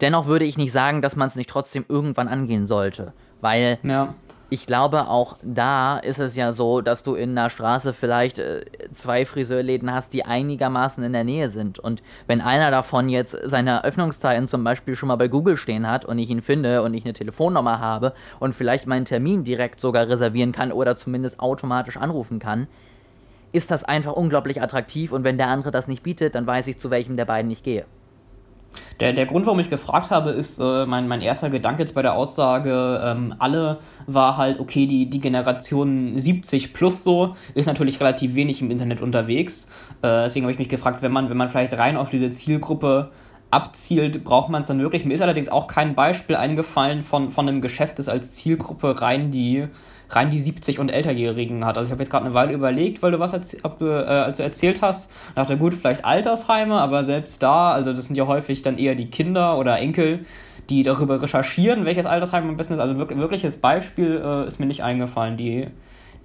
Dennoch 0.00 0.26
würde 0.26 0.46
ich 0.46 0.56
nicht 0.56 0.72
sagen, 0.72 1.02
dass 1.02 1.16
man 1.16 1.28
es 1.28 1.36
nicht 1.36 1.50
trotzdem 1.50 1.84
irgendwann 1.86 2.28
angehen 2.28 2.66
sollte, 2.66 3.12
weil 3.42 3.78
ja 3.82 4.14
ich 4.52 4.66
glaube, 4.66 5.08
auch 5.08 5.38
da 5.42 5.96
ist 5.96 6.18
es 6.18 6.36
ja 6.36 6.52
so, 6.52 6.82
dass 6.82 7.02
du 7.02 7.14
in 7.14 7.30
einer 7.30 7.48
Straße 7.48 7.94
vielleicht 7.94 8.38
äh, 8.38 8.66
zwei 8.92 9.24
Friseurläden 9.24 9.90
hast, 9.90 10.12
die 10.12 10.26
einigermaßen 10.26 11.02
in 11.02 11.14
der 11.14 11.24
Nähe 11.24 11.48
sind. 11.48 11.78
Und 11.78 12.02
wenn 12.26 12.42
einer 12.42 12.70
davon 12.70 13.08
jetzt 13.08 13.34
seine 13.44 13.82
Öffnungszeiten 13.82 14.48
zum 14.48 14.62
Beispiel 14.62 14.94
schon 14.94 15.06
mal 15.06 15.16
bei 15.16 15.28
Google 15.28 15.56
stehen 15.56 15.88
hat 15.88 16.04
und 16.04 16.18
ich 16.18 16.28
ihn 16.28 16.42
finde 16.42 16.82
und 16.82 16.92
ich 16.92 17.04
eine 17.04 17.14
Telefonnummer 17.14 17.80
habe 17.80 18.12
und 18.40 18.54
vielleicht 18.54 18.86
meinen 18.86 19.06
Termin 19.06 19.42
direkt 19.42 19.80
sogar 19.80 20.06
reservieren 20.06 20.52
kann 20.52 20.70
oder 20.70 20.98
zumindest 20.98 21.40
automatisch 21.40 21.96
anrufen 21.96 22.38
kann, 22.38 22.66
ist 23.52 23.70
das 23.70 23.84
einfach 23.84 24.12
unglaublich 24.12 24.60
attraktiv. 24.60 25.12
Und 25.12 25.24
wenn 25.24 25.38
der 25.38 25.48
andere 25.48 25.70
das 25.70 25.88
nicht 25.88 26.02
bietet, 26.02 26.34
dann 26.34 26.46
weiß 26.46 26.66
ich, 26.66 26.78
zu 26.78 26.90
welchem 26.90 27.16
der 27.16 27.24
beiden 27.24 27.50
ich 27.50 27.62
gehe. 27.62 27.86
Der, 29.00 29.12
der 29.12 29.26
Grund, 29.26 29.46
warum 29.46 29.60
ich 29.60 29.70
gefragt 29.70 30.10
habe, 30.10 30.30
ist, 30.30 30.58
äh, 30.58 30.86
mein, 30.86 31.08
mein 31.08 31.20
erster 31.20 31.50
Gedanke 31.50 31.82
jetzt 31.82 31.94
bei 31.94 32.02
der 32.02 32.14
Aussage, 32.14 33.02
ähm, 33.04 33.34
alle 33.38 33.78
war 34.06 34.36
halt, 34.36 34.60
okay, 34.60 34.86
die, 34.86 35.08
die 35.08 35.20
Generation 35.20 36.18
70 36.18 36.72
plus 36.72 37.02
so 37.02 37.34
ist 37.54 37.66
natürlich 37.66 38.00
relativ 38.00 38.34
wenig 38.34 38.60
im 38.62 38.70
Internet 38.70 39.00
unterwegs. 39.00 39.66
Äh, 40.02 40.24
deswegen 40.24 40.44
habe 40.44 40.52
ich 40.52 40.58
mich 40.58 40.68
gefragt, 40.68 41.02
wenn 41.02 41.12
man, 41.12 41.30
wenn 41.30 41.36
man 41.36 41.48
vielleicht 41.48 41.76
rein 41.76 41.96
auf 41.96 42.10
diese 42.10 42.30
Zielgruppe 42.30 43.10
abzielt, 43.52 44.24
braucht 44.24 44.48
man 44.48 44.62
es 44.62 44.68
dann 44.68 44.80
wirklich. 44.80 45.04
Mir 45.04 45.14
ist 45.14 45.20
allerdings 45.20 45.50
auch 45.50 45.66
kein 45.66 45.94
Beispiel 45.94 46.36
eingefallen 46.36 47.02
von, 47.02 47.30
von 47.30 47.48
einem 47.48 47.60
Geschäft, 47.60 47.98
das 47.98 48.08
als 48.08 48.32
Zielgruppe 48.32 49.02
rein 49.02 49.30
die 49.30 49.68
rein 50.14 50.30
die 50.30 50.40
70 50.40 50.78
und 50.78 50.88
Älterjährigen 50.88 51.64
hat. 51.64 51.78
Also 51.78 51.88
ich 51.88 51.92
habe 51.92 52.02
jetzt 52.02 52.10
gerade 52.10 52.26
eine 52.26 52.34
Weile 52.34 52.52
überlegt, 52.52 53.02
weil 53.02 53.12
du 53.12 53.18
was 53.18 53.32
erzäh 53.32 53.58
ob, 53.62 53.80
äh, 53.80 53.84
also 53.84 54.42
erzählt 54.42 54.82
hast. 54.82 55.10
Dachte, 55.34 55.56
gut, 55.56 55.74
vielleicht 55.74 56.04
Altersheime, 56.04 56.80
aber 56.80 57.04
selbst 57.04 57.42
da, 57.42 57.72
also 57.72 57.92
das 57.92 58.06
sind 58.06 58.16
ja 58.16 58.26
häufig 58.26 58.62
dann 58.62 58.78
eher 58.78 58.94
die 58.94 59.10
Kinder 59.10 59.58
oder 59.58 59.78
Enkel, 59.78 60.24
die 60.70 60.82
darüber 60.82 61.20
recherchieren, 61.20 61.84
welches 61.84 62.06
Altersheim 62.06 62.48
am 62.48 62.56
besten 62.56 62.74
ist. 62.74 62.80
Also 62.80 62.98
wirklich, 62.98 63.18
wirkliches 63.18 63.60
Beispiel 63.60 64.22
äh, 64.24 64.46
ist 64.46 64.60
mir 64.60 64.66
nicht 64.66 64.82
eingefallen, 64.82 65.36
die, 65.36 65.68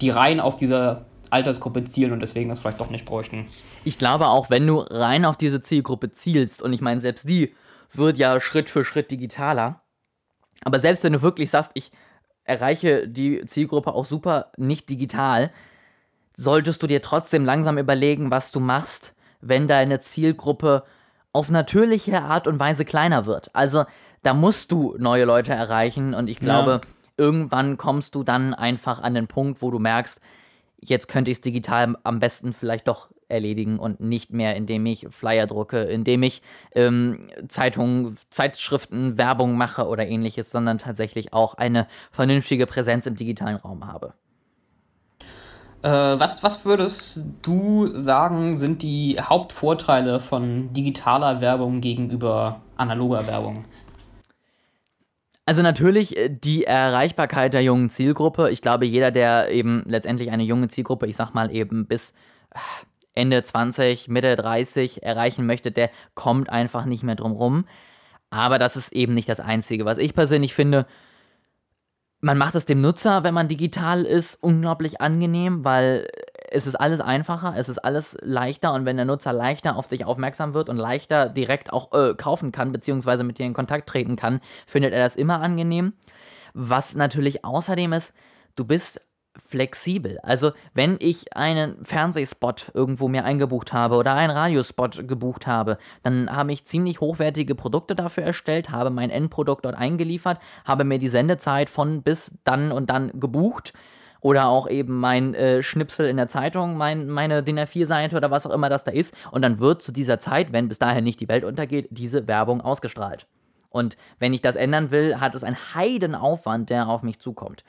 die 0.01 0.09
rein 0.09 0.39
auf 0.39 0.55
diese 0.55 1.05
Altersgruppe 1.29 1.83
zielen 1.83 2.13
und 2.13 2.21
deswegen 2.21 2.49
das 2.49 2.59
vielleicht 2.59 2.79
doch 2.79 2.89
nicht 2.89 3.05
bräuchten. 3.05 3.47
Ich 3.83 3.97
glaube 3.97 4.27
auch, 4.27 4.49
wenn 4.49 4.65
du 4.65 4.79
rein 4.79 5.25
auf 5.25 5.37
diese 5.37 5.61
Zielgruppe 5.61 6.11
zielst, 6.11 6.61
und 6.61 6.73
ich 6.73 6.81
meine, 6.81 7.01
selbst 7.01 7.27
die 7.27 7.53
wird 7.93 8.17
ja 8.17 8.39
Schritt 8.39 8.69
für 8.69 8.85
Schritt 8.85 9.11
digitaler, 9.11 9.81
aber 10.63 10.79
selbst 10.79 11.03
wenn 11.03 11.13
du 11.13 11.21
wirklich 11.21 11.49
sagst, 11.49 11.71
ich 11.73 11.91
erreiche 12.47 13.07
die 13.07 13.45
Zielgruppe 13.45 13.93
auch 13.93 14.05
super 14.05 14.51
nicht 14.57 14.89
digital, 14.89 15.51
solltest 16.35 16.81
du 16.81 16.87
dir 16.87 17.01
trotzdem 17.01 17.45
langsam 17.45 17.77
überlegen, 17.77 18.31
was 18.31 18.51
du 18.51 18.59
machst, 18.59 19.13
wenn 19.41 19.67
deine 19.67 19.99
Zielgruppe 19.99 20.83
auf 21.33 21.51
natürliche 21.51 22.21
Art 22.23 22.47
und 22.47 22.59
Weise 22.59 22.85
kleiner 22.85 23.25
wird. 23.25 23.53
Also 23.53 23.85
da 24.23 24.33
musst 24.33 24.71
du 24.71 24.95
neue 24.97 25.25
Leute 25.25 25.53
erreichen 25.53 26.13
und 26.13 26.29
ich 26.29 26.39
glaube, 26.39 26.71
ja. 26.71 26.81
irgendwann 27.17 27.77
kommst 27.77 28.15
du 28.15 28.23
dann 28.23 28.53
einfach 28.53 28.99
an 28.99 29.13
den 29.13 29.27
Punkt, 29.27 29.61
wo 29.61 29.69
du 29.69 29.77
merkst, 29.77 30.21
jetzt 30.79 31.07
könnte 31.07 31.31
ich 31.31 31.37
es 31.37 31.41
digital 31.41 31.95
am 32.03 32.19
besten 32.19 32.53
vielleicht 32.53 32.87
doch 32.87 33.09
erledigen 33.29 33.77
und 33.77 33.99
nicht 33.99 34.31
mehr, 34.31 34.55
indem 34.55 34.85
ich 34.85 35.07
Flyer 35.09 35.47
drucke, 35.47 35.81
indem 35.83 36.23
ich 36.23 36.41
ähm, 36.73 37.29
Zeitungen, 37.49 38.17
Zeitschriften, 38.29 39.17
Werbung 39.17 39.57
mache 39.57 39.87
oder 39.87 40.07
ähnliches, 40.07 40.49
sondern 40.49 40.77
tatsächlich 40.77 41.33
auch 41.33 41.55
eine 41.55 41.87
vernünftige 42.11 42.65
Präsenz 42.67 43.05
im 43.05 43.15
digitalen 43.15 43.57
Raum 43.57 43.87
habe. 43.87 44.13
Äh, 45.81 45.89
was, 45.89 46.41
was 46.41 46.65
würdest 46.65 47.23
du 47.41 47.95
sagen, 47.95 48.57
sind 48.57 48.81
die 48.81 49.17
Hauptvorteile 49.21 50.19
von 50.19 50.73
digitaler 50.73 51.41
Werbung 51.41 51.81
gegenüber 51.81 52.61
analoger 52.77 53.27
Werbung? 53.27 53.65
Also 55.47 55.61
natürlich 55.61 56.17
äh, 56.17 56.29
die 56.29 56.65
Erreichbarkeit 56.65 57.53
der 57.53 57.63
jungen 57.63 57.89
Zielgruppe. 57.89 58.51
Ich 58.51 58.61
glaube, 58.61 58.85
jeder, 58.85 59.11
der 59.11 59.49
eben 59.49 59.83
letztendlich 59.87 60.29
eine 60.29 60.43
junge 60.43 60.67
Zielgruppe, 60.67 61.07
ich 61.07 61.15
sag 61.15 61.33
mal 61.33 61.49
eben 61.55 61.87
bis 61.87 62.13
Ende 63.15 63.41
20, 63.41 64.09
Mitte 64.09 64.35
30 64.35 65.03
erreichen 65.03 65.45
möchte, 65.45 65.71
der 65.71 65.89
kommt 66.15 66.49
einfach 66.49 66.85
nicht 66.85 67.03
mehr 67.03 67.15
drum 67.15 67.31
rum. 67.31 67.65
Aber 68.29 68.59
das 68.59 68.75
ist 68.75 68.91
eben 68.91 69.13
nicht 69.13 69.29
das 69.29 69.39
Einzige. 69.39 69.85
Was 69.85 69.97
ich 69.99 70.13
persönlich 70.13 70.53
finde, 70.53 70.85
man 72.19 72.37
macht 72.37 72.55
es 72.55 72.65
dem 72.65 72.81
Nutzer, 72.81 73.23
wenn 73.23 73.33
man 73.33 73.47
digital 73.47 74.03
ist, 74.03 74.35
unglaublich 74.35 74.99
angenehm, 74.99 75.63
weil 75.63 76.09
es 76.49 76.67
ist 76.67 76.75
alles 76.75 77.01
einfacher, 77.01 77.53
es 77.57 77.69
ist 77.69 77.79
alles 77.79 78.17
leichter 78.21 78.73
und 78.73 78.85
wenn 78.85 78.97
der 78.97 79.05
Nutzer 79.05 79.33
leichter 79.33 79.75
auf 79.75 79.87
dich 79.87 80.05
aufmerksam 80.05 80.53
wird 80.53 80.69
und 80.69 80.77
leichter 80.77 81.29
direkt 81.29 81.73
auch 81.73 81.91
äh, 81.93 82.15
kaufen 82.15 82.51
kann, 82.51 82.71
beziehungsweise 82.71 83.23
mit 83.23 83.39
dir 83.39 83.45
in 83.45 83.53
Kontakt 83.53 83.89
treten 83.89 84.15
kann, 84.15 84.39
findet 84.65 84.93
er 84.93 84.99
das 84.99 85.15
immer 85.15 85.41
angenehm. 85.41 85.93
Was 86.53 86.95
natürlich 86.95 87.45
außerdem 87.45 87.93
ist, 87.93 88.13
du 88.55 88.65
bist 88.65 89.01
flexibel. 89.37 90.19
Also, 90.23 90.51
wenn 90.73 90.97
ich 90.99 91.35
einen 91.35 91.83
Fernsehspot 91.85 92.71
irgendwo 92.73 93.07
mir 93.07 93.23
eingebucht 93.23 93.73
habe 93.73 93.95
oder 93.95 94.15
einen 94.15 94.31
Radiospot 94.31 95.07
gebucht 95.07 95.45
habe, 95.47 95.77
dann 96.03 96.35
habe 96.35 96.51
ich 96.51 96.65
ziemlich 96.65 97.01
hochwertige 97.01 97.55
Produkte 97.55 97.93
dafür 97.93 98.23
erstellt, 98.23 98.71
habe 98.71 98.89
mein 98.89 99.09
Endprodukt 99.09 99.65
dort 99.65 99.75
eingeliefert, 99.75 100.39
habe 100.65 100.83
mir 100.83 100.99
die 100.99 101.07
Sendezeit 101.07 101.69
von 101.69 102.01
bis 102.01 102.33
dann 102.43 102.71
und 102.71 102.89
dann 102.89 103.19
gebucht 103.19 103.73
oder 104.27 104.49
auch 104.49 104.69
eben 104.69 104.99
mein 104.99 105.33
äh, 105.35 105.63
Schnipsel 105.63 106.05
in 106.05 106.17
der 106.17 106.27
Zeitung, 106.27 106.75
mein, 106.75 107.07
meine 107.07 107.43
DIN 107.43 107.59
A4-Seite 107.59 108.17
oder 108.17 108.29
was 108.29 108.45
auch 108.45 108.51
immer 108.51 108.67
das 108.67 108.83
da 108.83 108.91
ist. 108.91 109.15
Und 109.31 109.41
dann 109.41 109.59
wird 109.59 109.81
zu 109.81 109.93
dieser 109.93 110.19
Zeit, 110.19 110.51
wenn 110.51 110.67
bis 110.67 110.79
dahin 110.79 111.05
nicht 111.05 111.21
die 111.21 111.29
Welt 111.29 111.45
untergeht, 111.45 111.87
diese 111.91 112.27
Werbung 112.27 112.59
ausgestrahlt. 112.59 113.25
Und 113.69 113.95
wenn 114.19 114.33
ich 114.33 114.41
das 114.41 114.57
ändern 114.57 114.91
will, 114.91 115.21
hat 115.21 115.33
es 115.33 115.45
einen 115.45 115.55
Heidenaufwand, 115.73 116.69
der 116.69 116.89
auf 116.89 117.03
mich 117.03 117.19
zukommt. 117.19 117.63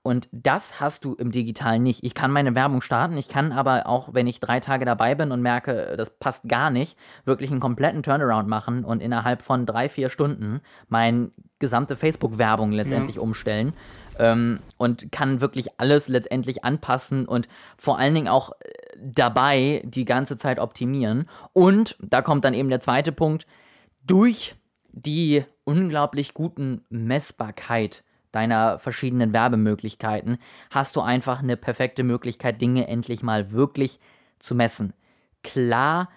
Und 0.00 0.26
das 0.32 0.80
hast 0.80 1.04
du 1.04 1.16
im 1.16 1.32
Digitalen 1.32 1.82
nicht. 1.82 2.02
Ich 2.02 2.14
kann 2.14 2.30
meine 2.30 2.54
Werbung 2.54 2.80
starten, 2.80 3.18
ich 3.18 3.28
kann 3.28 3.52
aber 3.52 3.86
auch, 3.86 4.14
wenn 4.14 4.26
ich 4.26 4.40
drei 4.40 4.58
Tage 4.58 4.86
dabei 4.86 5.14
bin 5.14 5.32
und 5.32 5.42
merke, 5.42 5.96
das 5.98 6.08
passt 6.08 6.48
gar 6.48 6.70
nicht, 6.70 6.96
wirklich 7.26 7.50
einen 7.50 7.60
kompletten 7.60 8.02
Turnaround 8.02 8.48
machen 8.48 8.86
und 8.86 9.02
innerhalb 9.02 9.42
von 9.42 9.66
drei, 9.66 9.90
vier 9.90 10.08
Stunden 10.08 10.62
meine 10.88 11.30
gesamte 11.60 11.94
Facebook-Werbung 11.94 12.72
letztendlich 12.72 13.16
ja. 13.16 13.22
umstellen 13.22 13.74
ähm, 14.18 14.58
und 14.76 15.12
kann 15.12 15.40
wirklich 15.40 15.78
alles 15.78 16.08
letztendlich 16.08 16.64
anpassen 16.64 17.26
und 17.26 17.48
vor 17.76 17.98
allen 17.98 18.14
Dingen 18.14 18.28
auch 18.28 18.52
äh, 18.52 18.56
dabei 19.00 19.82
die 19.84 20.04
ganze 20.04 20.36
Zeit 20.36 20.58
optimieren. 20.58 21.28
Und 21.52 21.96
da 22.00 22.22
kommt 22.22 22.44
dann 22.44 22.54
eben 22.54 22.68
der 22.68 22.80
zweite 22.80 23.12
Punkt, 23.12 23.46
durch 24.04 24.56
die 24.92 25.44
unglaublich 25.64 26.34
guten 26.34 26.84
Messbarkeit 26.90 28.02
deiner 28.32 28.78
verschiedenen 28.78 29.32
Werbemöglichkeiten, 29.32 30.38
hast 30.70 30.96
du 30.96 31.00
einfach 31.00 31.40
eine 31.40 31.56
perfekte 31.56 32.04
Möglichkeit, 32.04 32.60
Dinge 32.60 32.88
endlich 32.88 33.22
mal 33.22 33.52
wirklich 33.52 34.00
zu 34.38 34.54
messen. 34.54 34.92
Klar 35.42 36.08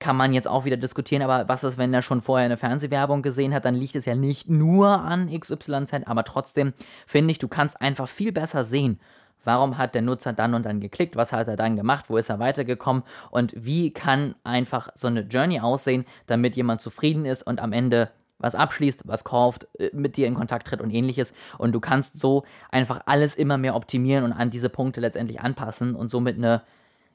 kann 0.00 0.16
man 0.16 0.32
jetzt 0.32 0.48
auch 0.48 0.64
wieder 0.64 0.76
diskutieren, 0.76 1.22
aber 1.22 1.48
was 1.48 1.62
ist, 1.62 1.78
wenn 1.78 1.94
er 1.94 2.02
schon 2.02 2.20
vorher 2.20 2.46
eine 2.46 2.56
Fernsehwerbung 2.56 3.22
gesehen 3.22 3.54
hat, 3.54 3.64
dann 3.64 3.74
liegt 3.74 3.94
es 3.94 4.06
ja 4.06 4.14
nicht 4.14 4.48
nur 4.48 4.88
an 4.88 5.30
XYZ, 5.30 6.06
aber 6.06 6.24
trotzdem 6.24 6.72
finde 7.06 7.32
ich, 7.32 7.38
du 7.38 7.48
kannst 7.48 7.80
einfach 7.80 8.08
viel 8.08 8.32
besser 8.32 8.64
sehen, 8.64 8.98
Warum 9.44 9.78
hat 9.78 9.94
der 9.94 10.02
Nutzer 10.02 10.32
dann 10.32 10.54
und 10.54 10.66
dann 10.66 10.80
geklickt? 10.80 11.16
Was 11.16 11.32
hat 11.32 11.48
er 11.48 11.56
dann 11.56 11.76
gemacht? 11.76 12.06
Wo 12.08 12.16
ist 12.16 12.28
er 12.28 12.38
weitergekommen? 12.38 13.02
Und 13.30 13.54
wie 13.56 13.92
kann 13.92 14.34
einfach 14.44 14.90
so 14.94 15.06
eine 15.06 15.22
Journey 15.22 15.60
aussehen, 15.60 16.04
damit 16.26 16.56
jemand 16.56 16.80
zufrieden 16.80 17.24
ist 17.24 17.42
und 17.42 17.60
am 17.60 17.72
Ende 17.72 18.10
was 18.38 18.54
abschließt, 18.54 19.02
was 19.04 19.24
kauft, 19.24 19.68
äh, 19.78 19.90
mit 19.92 20.16
dir 20.16 20.26
in 20.26 20.34
Kontakt 20.34 20.66
tritt 20.66 20.80
und 20.80 20.90
ähnliches. 20.90 21.34
Und 21.58 21.72
du 21.72 21.80
kannst 21.80 22.18
so 22.18 22.44
einfach 22.70 23.02
alles 23.06 23.34
immer 23.34 23.58
mehr 23.58 23.76
optimieren 23.76 24.24
und 24.24 24.32
an 24.32 24.50
diese 24.50 24.70
Punkte 24.70 25.00
letztendlich 25.00 25.40
anpassen 25.40 25.94
und 25.94 26.10
somit 26.10 26.38
eine, 26.38 26.62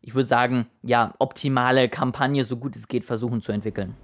ich 0.05 0.13
würde 0.13 0.27
sagen, 0.27 0.67
ja, 0.83 1.15
optimale 1.17 1.89
Kampagne, 1.89 2.43
so 2.43 2.57
gut 2.57 2.75
es 2.75 2.87
geht, 2.87 3.03
versuchen 3.03 3.41
zu 3.41 3.51
entwickeln. 3.51 3.95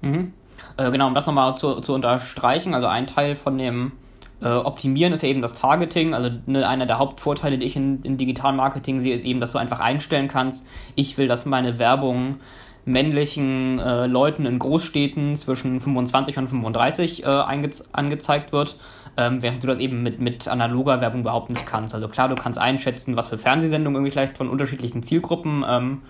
Mhm. 0.00 0.32
Äh, 0.76 0.92
genau, 0.92 1.08
um 1.08 1.14
das 1.14 1.26
nochmal 1.26 1.56
zu, 1.56 1.80
zu 1.80 1.92
unterstreichen, 1.92 2.72
also 2.72 2.86
ein 2.86 3.08
Teil 3.08 3.34
von 3.34 3.58
dem 3.58 3.92
äh, 4.40 4.46
Optimieren 4.46 5.12
ist 5.12 5.24
ja 5.24 5.28
eben 5.28 5.42
das 5.42 5.54
Targeting. 5.54 6.14
Also 6.14 6.30
ne, 6.46 6.68
einer 6.68 6.86
der 6.86 6.98
Hauptvorteile, 6.98 7.58
die 7.58 7.66
ich 7.66 7.74
in, 7.74 8.00
in 8.02 8.16
Digital-Marketing 8.16 9.00
sehe, 9.00 9.12
ist 9.12 9.24
eben, 9.24 9.40
dass 9.40 9.50
du 9.50 9.58
einfach 9.58 9.80
einstellen 9.80 10.28
kannst, 10.28 10.68
ich 10.94 11.18
will, 11.18 11.26
dass 11.26 11.46
meine 11.46 11.80
Werbung 11.80 12.36
männlichen 12.84 13.80
äh, 13.80 14.06
Leuten 14.06 14.46
in 14.46 14.60
Großstädten 14.60 15.34
zwischen 15.34 15.80
25 15.80 16.38
und 16.38 16.48
35 16.48 17.24
äh, 17.24 17.26
angezeigt 17.26 18.52
wird, 18.52 18.76
ähm, 19.16 19.42
während 19.42 19.62
du 19.62 19.66
das 19.66 19.78
eben 19.78 20.02
mit, 20.02 20.20
mit 20.20 20.48
analoger 20.48 21.00
Werbung 21.00 21.20
überhaupt 21.20 21.50
nicht 21.50 21.66
kannst. 21.66 21.94
Also 21.94 22.08
klar, 22.08 22.28
du 22.28 22.34
kannst 22.34 22.58
einschätzen, 22.58 23.16
was 23.16 23.28
für 23.28 23.38
Fernsehsendungen 23.38 23.96
irgendwie 23.96 24.12
vielleicht 24.12 24.36
von 24.36 24.48
unterschiedlichen 24.48 25.02
Zielgruppen 25.02 25.64
ähm, 25.68 26.02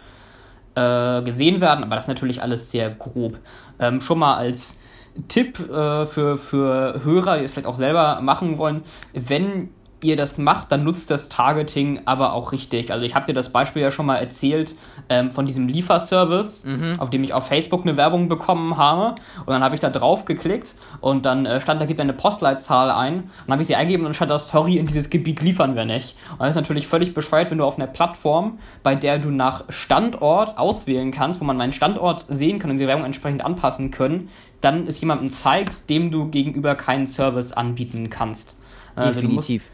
äh, 0.74 1.22
gesehen 1.22 1.60
werden, 1.60 1.84
aber 1.84 1.96
das 1.96 2.04
ist 2.04 2.08
natürlich 2.08 2.42
alles 2.42 2.70
sehr 2.70 2.90
grob. 2.90 3.38
Ähm, 3.78 4.00
schon 4.00 4.18
mal 4.18 4.36
als 4.36 4.80
Tipp 5.28 5.60
äh, 5.60 6.06
für, 6.06 6.38
für 6.38 7.04
Hörer, 7.04 7.38
die 7.38 7.44
es 7.44 7.52
vielleicht 7.52 7.66
auch 7.66 7.74
selber 7.74 8.20
machen 8.20 8.58
wollen, 8.58 8.82
wenn 9.12 9.70
ihr 10.04 10.16
das 10.16 10.38
macht, 10.38 10.70
dann 10.70 10.84
nutzt 10.84 11.10
das 11.10 11.28
Targeting 11.28 12.02
aber 12.04 12.32
auch 12.32 12.52
richtig. 12.52 12.92
Also 12.92 13.04
ich 13.06 13.14
habe 13.14 13.26
dir 13.26 13.32
das 13.32 13.50
Beispiel 13.50 13.82
ja 13.82 13.90
schon 13.90 14.06
mal 14.06 14.18
erzählt 14.18 14.74
ähm, 15.08 15.30
von 15.30 15.46
diesem 15.46 15.68
Lieferservice, 15.68 16.64
mhm. 16.64 16.96
auf 16.98 17.10
dem 17.10 17.24
ich 17.24 17.32
auf 17.32 17.48
Facebook 17.48 17.82
eine 17.82 17.96
Werbung 17.96 18.28
bekommen 18.28 18.76
habe. 18.76 19.14
Und 19.40 19.48
dann 19.48 19.62
habe 19.62 19.74
ich 19.74 19.80
da 19.80 19.90
drauf 19.90 20.24
geklickt 20.24 20.74
und 21.00 21.26
dann 21.26 21.46
äh, 21.46 21.60
stand, 21.60 21.80
da 21.80 21.86
gibt 21.86 22.00
eine 22.00 22.12
Postleitzahl 22.12 22.90
ein. 22.90 23.14
Und 23.14 23.30
dann 23.46 23.52
habe 23.52 23.62
ich 23.62 23.68
sie 23.68 23.76
eingegeben 23.76 24.04
und 24.04 24.10
dann 24.10 24.14
stand 24.14 24.30
da, 24.30 24.38
sorry, 24.38 24.76
in 24.78 24.86
dieses 24.86 25.10
Gebiet 25.10 25.40
liefern 25.40 25.74
wir 25.74 25.84
nicht. 25.84 26.16
Und 26.32 26.40
das 26.40 26.50
ist 26.50 26.56
natürlich 26.56 26.86
völlig 26.86 27.14
bescheuert, 27.14 27.50
wenn 27.50 27.58
du 27.58 27.64
auf 27.64 27.76
einer 27.76 27.86
Plattform, 27.86 28.58
bei 28.82 28.94
der 28.94 29.18
du 29.18 29.30
nach 29.30 29.64
Standort 29.68 30.58
auswählen 30.58 31.10
kannst, 31.10 31.40
wo 31.40 31.44
man 31.44 31.56
meinen 31.56 31.72
Standort 31.72 32.26
sehen 32.28 32.58
kann 32.58 32.70
und 32.70 32.78
die 32.78 32.86
Werbung 32.86 33.04
entsprechend 33.04 33.44
anpassen 33.44 33.90
können, 33.90 34.28
dann 34.60 34.86
ist 34.86 35.00
jemandem 35.00 35.30
zeigst, 35.30 35.90
dem 35.90 36.10
du 36.10 36.30
gegenüber 36.30 36.74
keinen 36.74 37.06
Service 37.06 37.52
anbieten 37.52 38.10
kannst. 38.10 38.58
Also 38.96 39.20
Definitiv 39.20 39.70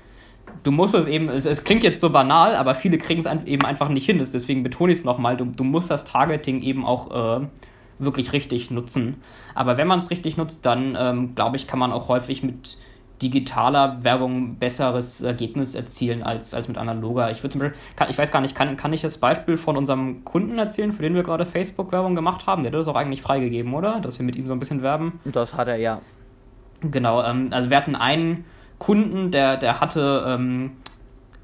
du 0.63 0.71
musst 0.71 0.95
es 0.95 1.07
eben, 1.07 1.29
es, 1.29 1.47
es, 1.47 1.65
klingt 1.65 1.83
jetzt 1.83 2.01
so 2.01 2.11
banal, 2.11 2.57
aber 2.57 2.75
viele 2.75 2.99
kriegen 2.99 3.21
es 3.21 3.27
eben 3.47 3.65
einfach 3.65 3.89
nicht 3.89 4.07
hin. 4.07 4.19
Deswegen 4.19 4.63
betone 4.63 4.93
ich 4.93 5.01
es 5.01 5.05
nochmal, 5.05 5.37
du, 5.37 5.45
du 5.45 5.65
musst 5.65 5.91
das 5.91 6.05
Targeting 6.05 6.63
eben 6.63 6.85
auch 6.85 7.41
äh, 7.41 7.47
wirklich 7.99 8.33
richtig 8.33 8.71
nutzen. 8.71 9.23
Aber 9.55 9.77
wenn 9.77 9.87
man 9.87 10.01
es 10.01 10.11
richtig 10.11 10.37
nutzt, 10.37 10.67
dann 10.67 10.97
ähm, 10.99 11.35
glaube 11.35 11.57
ich, 11.57 11.67
kann 11.67 11.79
man 11.79 11.93
auch 11.93 12.09
häufig 12.09 12.43
mit 12.43 12.79
digitaler 13.23 14.03
Werbung 14.03 14.57
besseres 14.57 15.21
Ergebnis 15.21 15.75
erzielen 15.75 16.23
als, 16.23 16.55
als 16.55 16.69
mit 16.69 16.79
analoger. 16.79 17.31
Ich 17.31 17.43
würde 17.43 17.51
zum 17.51 17.61
Beispiel, 17.61 17.79
kann, 17.97 18.09
ich 18.09 18.17
weiß 18.17 18.31
gar 18.31 18.41
nicht, 18.41 18.55
kann, 18.55 18.77
kann 18.77 18.93
ich 18.93 19.03
das 19.03 19.19
Beispiel 19.19 19.57
von 19.57 19.77
unserem 19.77 20.25
Kunden 20.25 20.59
erzählen, 20.59 20.93
für 20.93 21.03
den 21.03 21.15
wir 21.15 21.23
gerade 21.23 21.45
Facebook-Werbung 21.45 22.15
gemacht 22.15 22.47
haben? 22.47 22.63
Der 22.63 22.73
hat 22.73 22.79
das 22.79 22.89
auch 22.89 22.97
eigentlich 22.97 23.21
freigegeben, 23.21 23.75
oder? 23.75 24.01
Dass 24.01 24.19
wir 24.19 24.25
mit 24.25 24.37
ihm 24.37 24.47
so 24.47 24.55
ein 24.55 24.59
bisschen 24.59 24.83
werben. 24.83 25.21
Das 25.25 25.55
hat 25.55 25.69
er, 25.69 25.77
ja. 25.77 26.01
Genau, 26.81 27.23
ähm, 27.23 27.49
also 27.51 27.69
wir 27.69 27.77
hatten 27.77 27.95
einen 27.95 28.45
Kunden, 28.81 29.31
der, 29.31 29.57
der 29.59 29.81
hatte 29.81 30.25
ähm, 30.27 30.73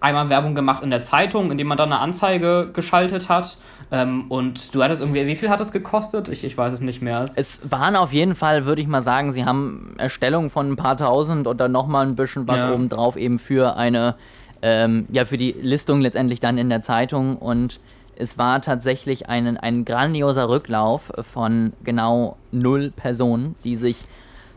einmal 0.00 0.28
Werbung 0.28 0.55
gemacht 0.55 0.83
in 0.83 0.90
der 0.90 1.02
Zeitung, 1.02 1.52
indem 1.52 1.69
man 1.69 1.78
dann 1.78 1.93
eine 1.93 2.00
Anzeige 2.00 2.71
geschaltet 2.73 3.28
hat. 3.28 3.59
Ähm, 3.93 4.25
und 4.28 4.75
du 4.75 4.83
hattest 4.83 5.00
irgendwie, 5.00 5.26
wie 5.26 5.37
viel 5.37 5.50
hat 5.50 5.61
das 5.61 5.71
gekostet? 5.71 6.28
Ich, 6.28 6.43
ich 6.43 6.59
weiß 6.59 6.73
es 6.73 6.81
nicht 6.81 7.02
mehr. 7.02 7.23
Es, 7.23 7.37
es 7.37 7.61
waren 7.69 7.95
auf 7.95 8.12
jeden 8.12 8.35
Fall, 8.35 8.66
würde 8.66 8.83
ich 8.83 8.88
mal 8.88 9.02
sagen, 9.02 9.33
sie 9.33 9.45
haben 9.45 9.95
Erstellung 9.99 10.50
von 10.50 10.73
ein 10.73 10.76
paar 10.76 10.97
tausend 10.97 11.47
und 11.47 11.61
dann 11.61 11.71
nochmal 11.73 12.07
ein 12.07 12.16
bisschen 12.16 12.49
was 12.49 12.61
ja. 12.61 12.73
obendrauf 12.73 13.16
eben 13.16 13.38
für 13.38 13.76
eine, 13.76 14.16
ähm, 14.62 15.07
ja, 15.12 15.25
für 15.25 15.38
die 15.38 15.52
Listung 15.52 16.00
letztendlich 16.00 16.40
dann 16.40 16.59
in 16.59 16.69
der 16.69 16.83
Zeitung 16.83 17.37
und 17.37 17.78
es 18.16 18.38
war 18.38 18.62
tatsächlich 18.62 19.28
ein, 19.28 19.59
ein 19.59 19.85
grandioser 19.85 20.49
Rücklauf 20.49 21.12
von 21.21 21.75
genau 21.85 22.38
null 22.50 22.90
Personen, 22.97 23.57
die 23.62 23.76
sich 23.76 24.07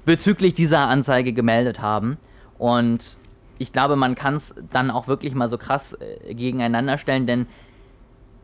bezüglich 0.05 0.53
dieser 0.53 0.87
Anzeige 0.87 1.33
gemeldet 1.33 1.81
haben. 1.81 2.17
Und 2.59 3.17
ich 3.57 3.73
glaube, 3.73 3.95
man 3.95 4.13
kann 4.13 4.35
es 4.35 4.53
dann 4.71 4.91
auch 4.91 5.07
wirklich 5.07 5.33
mal 5.33 5.49
so 5.49 5.57
krass 5.57 5.93
äh, 5.93 6.35
gegeneinander 6.35 6.99
stellen, 6.99 7.25
denn 7.25 7.47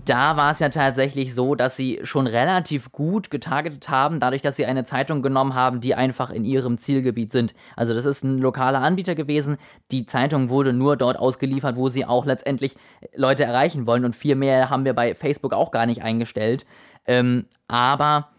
da 0.05 0.37
war 0.37 0.51
es 0.51 0.59
ja 0.59 0.69
tatsächlich 0.69 1.33
so, 1.33 1.55
dass 1.55 1.75
sie 1.75 1.99
schon 2.03 2.27
relativ 2.27 2.91
gut 2.91 3.31
getargetet 3.31 3.89
haben, 3.89 4.19
dadurch, 4.19 4.43
dass 4.43 4.55
sie 4.55 4.65
eine 4.65 4.83
Zeitung 4.83 5.23
genommen 5.23 5.55
haben, 5.55 5.81
die 5.81 5.95
einfach 5.95 6.29
in 6.29 6.45
ihrem 6.45 6.77
Zielgebiet 6.77 7.31
sind. 7.31 7.55
Also 7.75 7.95
das 7.95 8.05
ist 8.05 8.23
ein 8.23 8.37
lokaler 8.37 8.81
Anbieter 8.81 9.15
gewesen. 9.15 9.57
Die 9.91 10.05
Zeitung 10.05 10.49
wurde 10.49 10.73
nur 10.73 10.95
dort 10.95 11.17
ausgeliefert, 11.17 11.75
wo 11.75 11.89
sie 11.89 12.05
auch 12.05 12.25
letztendlich 12.25 12.75
Leute 13.15 13.45
erreichen 13.45 13.87
wollen. 13.87 14.05
Und 14.05 14.15
viel 14.15 14.35
mehr 14.35 14.69
haben 14.69 14.85
wir 14.85 14.93
bei 14.93 15.15
Facebook 15.15 15.53
auch 15.53 15.71
gar 15.71 15.87
nicht 15.87 16.03
eingestellt. 16.03 16.67
Ähm, 17.07 17.45
aber 17.67 18.29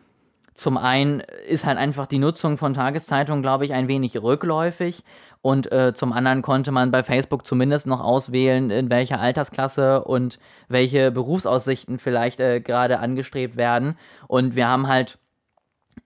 zum 0.56 0.78
einen 0.78 1.20
ist 1.48 1.66
halt 1.66 1.78
einfach 1.78 2.06
die 2.06 2.18
Nutzung 2.18 2.56
von 2.56 2.74
Tageszeitungen, 2.74 3.42
glaube 3.42 3.64
ich, 3.64 3.72
ein 3.72 3.88
wenig 3.88 4.20
rückläufig. 4.20 5.04
Und 5.42 5.70
äh, 5.70 5.94
zum 5.94 6.12
anderen 6.12 6.42
konnte 6.42 6.72
man 6.72 6.90
bei 6.90 7.04
Facebook 7.04 7.46
zumindest 7.46 7.86
noch 7.86 8.00
auswählen, 8.00 8.70
in 8.70 8.90
welcher 8.90 9.20
Altersklasse 9.20 10.02
und 10.02 10.38
welche 10.68 11.12
Berufsaussichten 11.12 11.98
vielleicht 11.98 12.40
äh, 12.40 12.60
gerade 12.60 12.98
angestrebt 12.98 13.56
werden. 13.56 13.96
Und 14.26 14.56
wir 14.56 14.68
haben 14.68 14.88
halt 14.88 15.18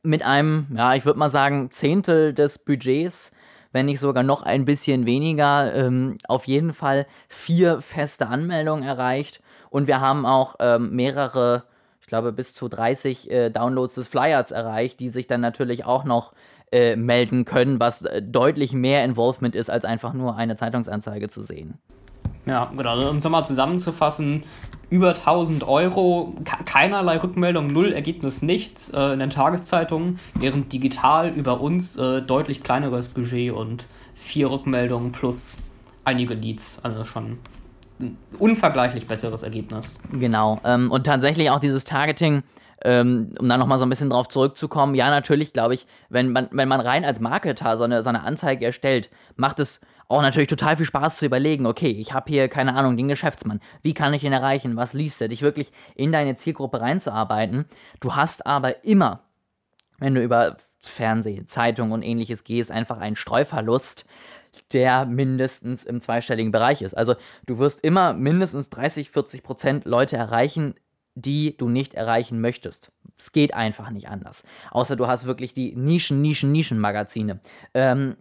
mit 0.02 0.24
einem, 0.24 0.66
ja, 0.74 0.94
ich 0.94 1.04
würde 1.04 1.18
mal 1.18 1.30
sagen, 1.30 1.70
Zehntel 1.70 2.34
des 2.34 2.58
Budgets, 2.58 3.32
wenn 3.72 3.86
nicht 3.86 4.00
sogar 4.00 4.22
noch 4.22 4.42
ein 4.42 4.64
bisschen 4.64 5.06
weniger, 5.06 5.74
ähm, 5.74 6.18
auf 6.26 6.46
jeden 6.46 6.74
Fall 6.74 7.06
vier 7.28 7.80
feste 7.80 8.26
Anmeldungen 8.26 8.82
erreicht 8.82 9.40
Und 9.70 9.86
wir 9.86 10.00
haben 10.00 10.26
auch 10.26 10.56
ähm, 10.58 10.94
mehrere, 10.94 11.64
glaube 12.10 12.32
bis 12.32 12.52
zu 12.52 12.68
30 12.68 13.30
äh, 13.30 13.50
Downloads 13.50 13.94
des 13.94 14.08
Flyers 14.08 14.50
erreicht, 14.50 15.00
die 15.00 15.08
sich 15.08 15.26
dann 15.26 15.40
natürlich 15.40 15.86
auch 15.86 16.04
noch 16.04 16.34
äh, 16.70 16.94
melden 16.94 17.46
können, 17.46 17.80
was 17.80 18.02
äh, 18.02 18.20
deutlich 18.22 18.72
mehr 18.74 19.04
Involvement 19.04 19.56
ist, 19.56 19.70
als 19.70 19.84
einfach 19.84 20.12
nur 20.12 20.36
eine 20.36 20.56
Zeitungsanzeige 20.56 21.28
zu 21.28 21.42
sehen. 21.42 21.78
Ja, 22.46 22.70
genau. 22.76 22.90
Also, 22.90 23.10
um 23.10 23.18
es 23.18 23.24
nochmal 23.24 23.44
zusammenzufassen, 23.44 24.44
über 24.88 25.10
1000 25.10 25.66
Euro, 25.66 26.34
keinerlei 26.64 27.18
Rückmeldung, 27.18 27.68
null 27.68 27.92
Ergebnis, 27.92 28.42
nichts 28.42 28.90
äh, 28.90 29.12
in 29.12 29.20
den 29.20 29.30
Tageszeitungen, 29.30 30.18
während 30.34 30.72
digital 30.72 31.30
über 31.30 31.60
uns 31.60 31.96
äh, 31.96 32.22
deutlich 32.22 32.62
kleineres 32.62 33.08
Budget 33.08 33.52
und 33.52 33.86
vier 34.14 34.50
Rückmeldungen 34.50 35.12
plus 35.12 35.56
einige 36.04 36.34
Leads. 36.34 36.80
Also 36.82 37.04
schon 37.04 37.38
unvergleichlich 38.38 39.06
besseres 39.06 39.42
Ergebnis. 39.42 39.98
Genau. 40.12 40.60
Ähm, 40.64 40.90
und 40.90 41.04
tatsächlich 41.04 41.50
auch 41.50 41.60
dieses 41.60 41.84
Targeting 41.84 42.42
ähm, 42.82 43.34
um 43.38 43.48
da 43.48 43.58
nochmal 43.58 43.78
so 43.78 43.84
ein 43.84 43.90
bisschen 43.90 44.10
drauf 44.10 44.28
zurückzukommen, 44.28 44.94
ja, 44.94 45.10
natürlich 45.10 45.52
glaube 45.52 45.74
ich, 45.74 45.86
wenn 46.08 46.32
man, 46.32 46.48
wenn 46.50 46.68
man 46.68 46.80
rein 46.80 47.04
als 47.04 47.20
Marketer 47.20 47.76
so 47.76 47.84
eine, 47.84 48.02
so 48.02 48.08
eine 48.08 48.22
Anzeige 48.22 48.64
erstellt, 48.64 49.10
macht 49.36 49.60
es 49.60 49.80
auch 50.08 50.22
natürlich 50.22 50.48
total 50.48 50.76
viel 50.76 50.86
Spaß 50.86 51.18
zu 51.18 51.26
überlegen, 51.26 51.66
okay, 51.66 51.90
ich 51.90 52.12
habe 52.12 52.30
hier, 52.30 52.48
keine 52.48 52.74
Ahnung, 52.74 52.96
den 52.96 53.06
Geschäftsmann. 53.06 53.60
Wie 53.82 53.94
kann 53.94 54.12
ich 54.12 54.24
ihn 54.24 54.32
erreichen? 54.32 54.76
Was 54.76 54.92
liest 54.92 55.20
er? 55.20 55.28
Dich 55.28 55.42
wirklich 55.42 55.70
in 55.94 56.10
deine 56.10 56.34
Zielgruppe 56.34 56.80
reinzuarbeiten. 56.80 57.66
Du 58.00 58.16
hast 58.16 58.44
aber 58.44 58.84
immer, 58.84 59.20
wenn 59.98 60.16
du 60.16 60.22
über 60.22 60.56
Fernsehen, 60.80 61.46
Zeitung 61.46 61.92
und 61.92 62.02
ähnliches 62.02 62.42
gehst, 62.42 62.72
einfach 62.72 62.98
einen 62.98 63.14
Streuverlust, 63.14 64.04
der 64.72 65.06
mindestens 65.06 65.84
im 65.84 66.00
zweistelligen 66.00 66.52
Bereich 66.52 66.82
ist. 66.82 66.94
Also 66.94 67.14
du 67.46 67.58
wirst 67.58 67.80
immer 67.80 68.12
mindestens 68.12 68.70
30, 68.70 69.10
40 69.10 69.42
Prozent 69.42 69.84
Leute 69.84 70.16
erreichen, 70.16 70.74
die 71.14 71.56
du 71.56 71.68
nicht 71.68 71.94
erreichen 71.94 72.40
möchtest. 72.40 72.92
Es 73.18 73.32
geht 73.32 73.54
einfach 73.54 73.90
nicht 73.90 74.08
anders. 74.08 74.44
Außer 74.70 74.96
du 74.96 75.06
hast 75.06 75.26
wirklich 75.26 75.54
die 75.54 75.74
Nischen, 75.76 76.22
Nischen, 76.22 76.52
Nischen-Magazine. 76.52 77.40
Ähm, 77.74 78.16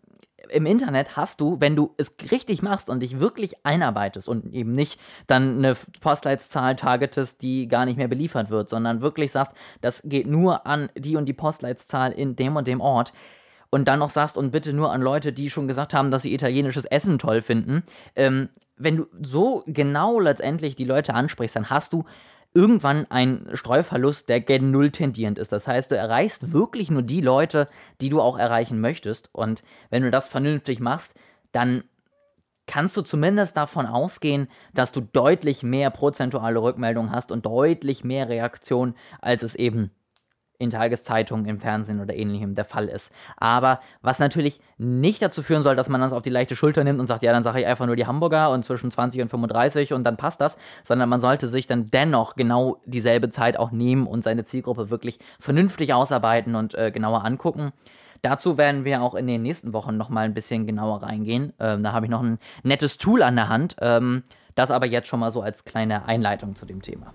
Im 0.50 0.66
Internet 0.66 1.16
hast 1.16 1.40
du, 1.40 1.62
wenn 1.62 1.76
du 1.76 1.94
es 1.98 2.16
richtig 2.32 2.62
machst 2.62 2.90
und 2.90 3.02
dich 3.02 3.20
wirklich 3.20 3.66
einarbeitest 3.66 4.28
und 4.28 4.52
eben 4.54 4.74
nicht 4.74 5.00
dann 5.28 5.60
eine 5.60 5.76
Postleitzahl 6.02 6.76
targetest, 6.76 7.42
die 7.42 7.68
gar 7.68 7.86
nicht 7.86 7.98
mehr 7.98 8.08
beliefert 8.08 8.50
wird, 8.50 8.70
sondern 8.70 9.02
wirklich 9.02 9.32
sagst, 9.32 9.54
das 9.82 10.02
geht 10.04 10.28
nur 10.28 10.66
an 10.66 10.90
die 10.96 11.16
und 11.16 11.26
die 11.26 11.34
Postleitzahl 11.34 12.12
in 12.12 12.36
dem 12.36 12.56
und 12.56 12.68
dem 12.68 12.82
Ort, 12.82 13.14
und 13.70 13.88
dann 13.88 14.00
noch 14.00 14.10
sagst 14.10 14.38
und 14.38 14.52
bitte 14.52 14.74
nur 14.74 14.92
an 14.92 15.02
Leute, 15.02 15.34
die 15.34 15.50
schon 15.50 15.68
gesagt 15.68 15.94
haben, 15.94 16.12
dass 16.12 16.24
sie 16.24 16.34
italienisches 16.34 16.86
Essen 16.86 17.20
toll 17.20 17.42
finden, 17.42 17.84
ähm, 18.16 18.50
wenn 18.78 18.98
du 18.98 19.08
so 19.22 19.64
genau 19.68 20.20
letztendlich 20.20 20.76
die 20.76 20.86
Leute 20.86 21.14
ansprichst, 21.14 21.56
dann 21.56 21.70
hast 21.70 21.94
du 21.94 22.06
irgendwann 22.54 23.06
ein 23.12 23.48
Streuverlust, 23.54 24.28
der 24.30 24.42
gen 24.42 24.72
Null 24.72 24.92
tendierend 24.92 25.38
ist. 25.38 25.52
Das 25.52 25.68
heißt, 25.68 25.92
du 25.92 25.98
erreichst 25.98 26.52
wirklich 26.52 26.90
nur 26.90 27.04
die 27.04 27.22
Leute, 27.22 27.68
die 28.02 28.10
du 28.10 28.22
auch 28.22 28.40
erreichen 28.40 28.82
möchtest. 28.82 29.30
Und 29.34 29.64
wenn 29.90 30.02
du 30.02 30.10
das 30.10 30.28
vernünftig 30.28 30.80
machst, 30.80 31.14
dann 31.52 31.84
kannst 32.66 32.96
du 32.98 33.02
zumindest 33.02 33.58
davon 33.58 33.86
ausgehen, 33.86 34.48
dass 34.74 34.92
du 34.92 35.02
deutlich 35.02 35.64
mehr 35.64 35.90
prozentuale 35.90 36.62
Rückmeldungen 36.62 37.12
hast 37.12 37.32
und 37.32 37.46
deutlich 37.46 38.04
mehr 38.04 38.30
Reaktion, 38.30 38.96
als 39.22 39.44
es 39.44 39.56
eben 39.56 39.92
in 40.60 40.70
Tageszeitungen, 40.70 41.46
im 41.46 41.60
Fernsehen 41.60 42.02
oder 42.02 42.14
ähnlichem 42.14 42.54
der 42.54 42.66
Fall 42.66 42.90
ist. 42.90 43.12
Aber 43.38 43.80
was 44.02 44.20
natürlich 44.20 44.60
nicht 44.78 45.22
dazu 45.22 45.42
führen 45.42 45.64
soll, 45.64 45.78
dass 45.78 45.88
man 45.88 46.02
das 46.02 46.14
auf 46.14 46.22
die 46.22 46.30
leichte 46.30 46.56
Schulter 46.56 46.84
nimmt 46.84 47.00
und 47.00 47.08
sagt, 47.08 47.24
ja, 47.24 47.32
dann 47.32 47.44
sage 47.44 47.62
ich 47.62 47.66
einfach 47.66 47.86
nur 47.86 47.96
die 47.96 48.06
Hamburger 48.06 48.52
und 48.52 48.64
zwischen 48.66 48.92
20 48.92 49.22
und 49.22 49.30
35 49.30 49.94
und 49.94 50.04
dann 50.04 50.18
passt 50.18 50.42
das, 50.42 50.58
sondern 50.84 51.08
man 51.08 51.22
sollte 51.22 51.48
sich 51.48 51.66
dann 51.66 51.90
dennoch 51.90 52.36
genau 52.36 52.82
dieselbe 52.86 53.30
Zeit 53.30 53.58
auch 53.58 53.72
nehmen 53.72 54.06
und 54.06 54.24
seine 54.26 54.44
Zielgruppe 54.44 54.90
wirklich 54.90 55.18
vernünftig 55.40 55.94
ausarbeiten 55.94 56.56
und 56.56 56.76
äh, 56.76 56.92
genauer 56.92 57.24
angucken. 57.24 57.72
Dazu 58.22 58.58
werden 58.58 58.84
wir 58.84 59.02
auch 59.02 59.16
in 59.16 59.28
den 59.28 59.42
nächsten 59.42 59.72
Wochen 59.72 59.96
nochmal 59.96 60.26
ein 60.26 60.34
bisschen 60.34 60.68
genauer 60.68 61.04
reingehen. 61.04 61.54
Ähm, 61.58 61.84
da 61.84 61.94
habe 61.94 62.06
ich 62.06 62.10
noch 62.10 62.22
ein 62.22 62.38
nettes 62.64 62.98
Tool 62.98 63.24
an 63.24 63.38
der 63.38 63.48
Hand. 63.48 63.78
Ähm, 63.80 64.24
das 64.56 64.72
aber 64.72 64.88
jetzt 64.88 65.08
schon 65.08 65.22
mal 65.22 65.32
so 65.32 65.42
als 65.42 65.64
kleine 65.64 66.06
Einleitung 66.06 66.54
zu 66.56 66.66
dem 66.66 66.82
Thema. 66.82 67.14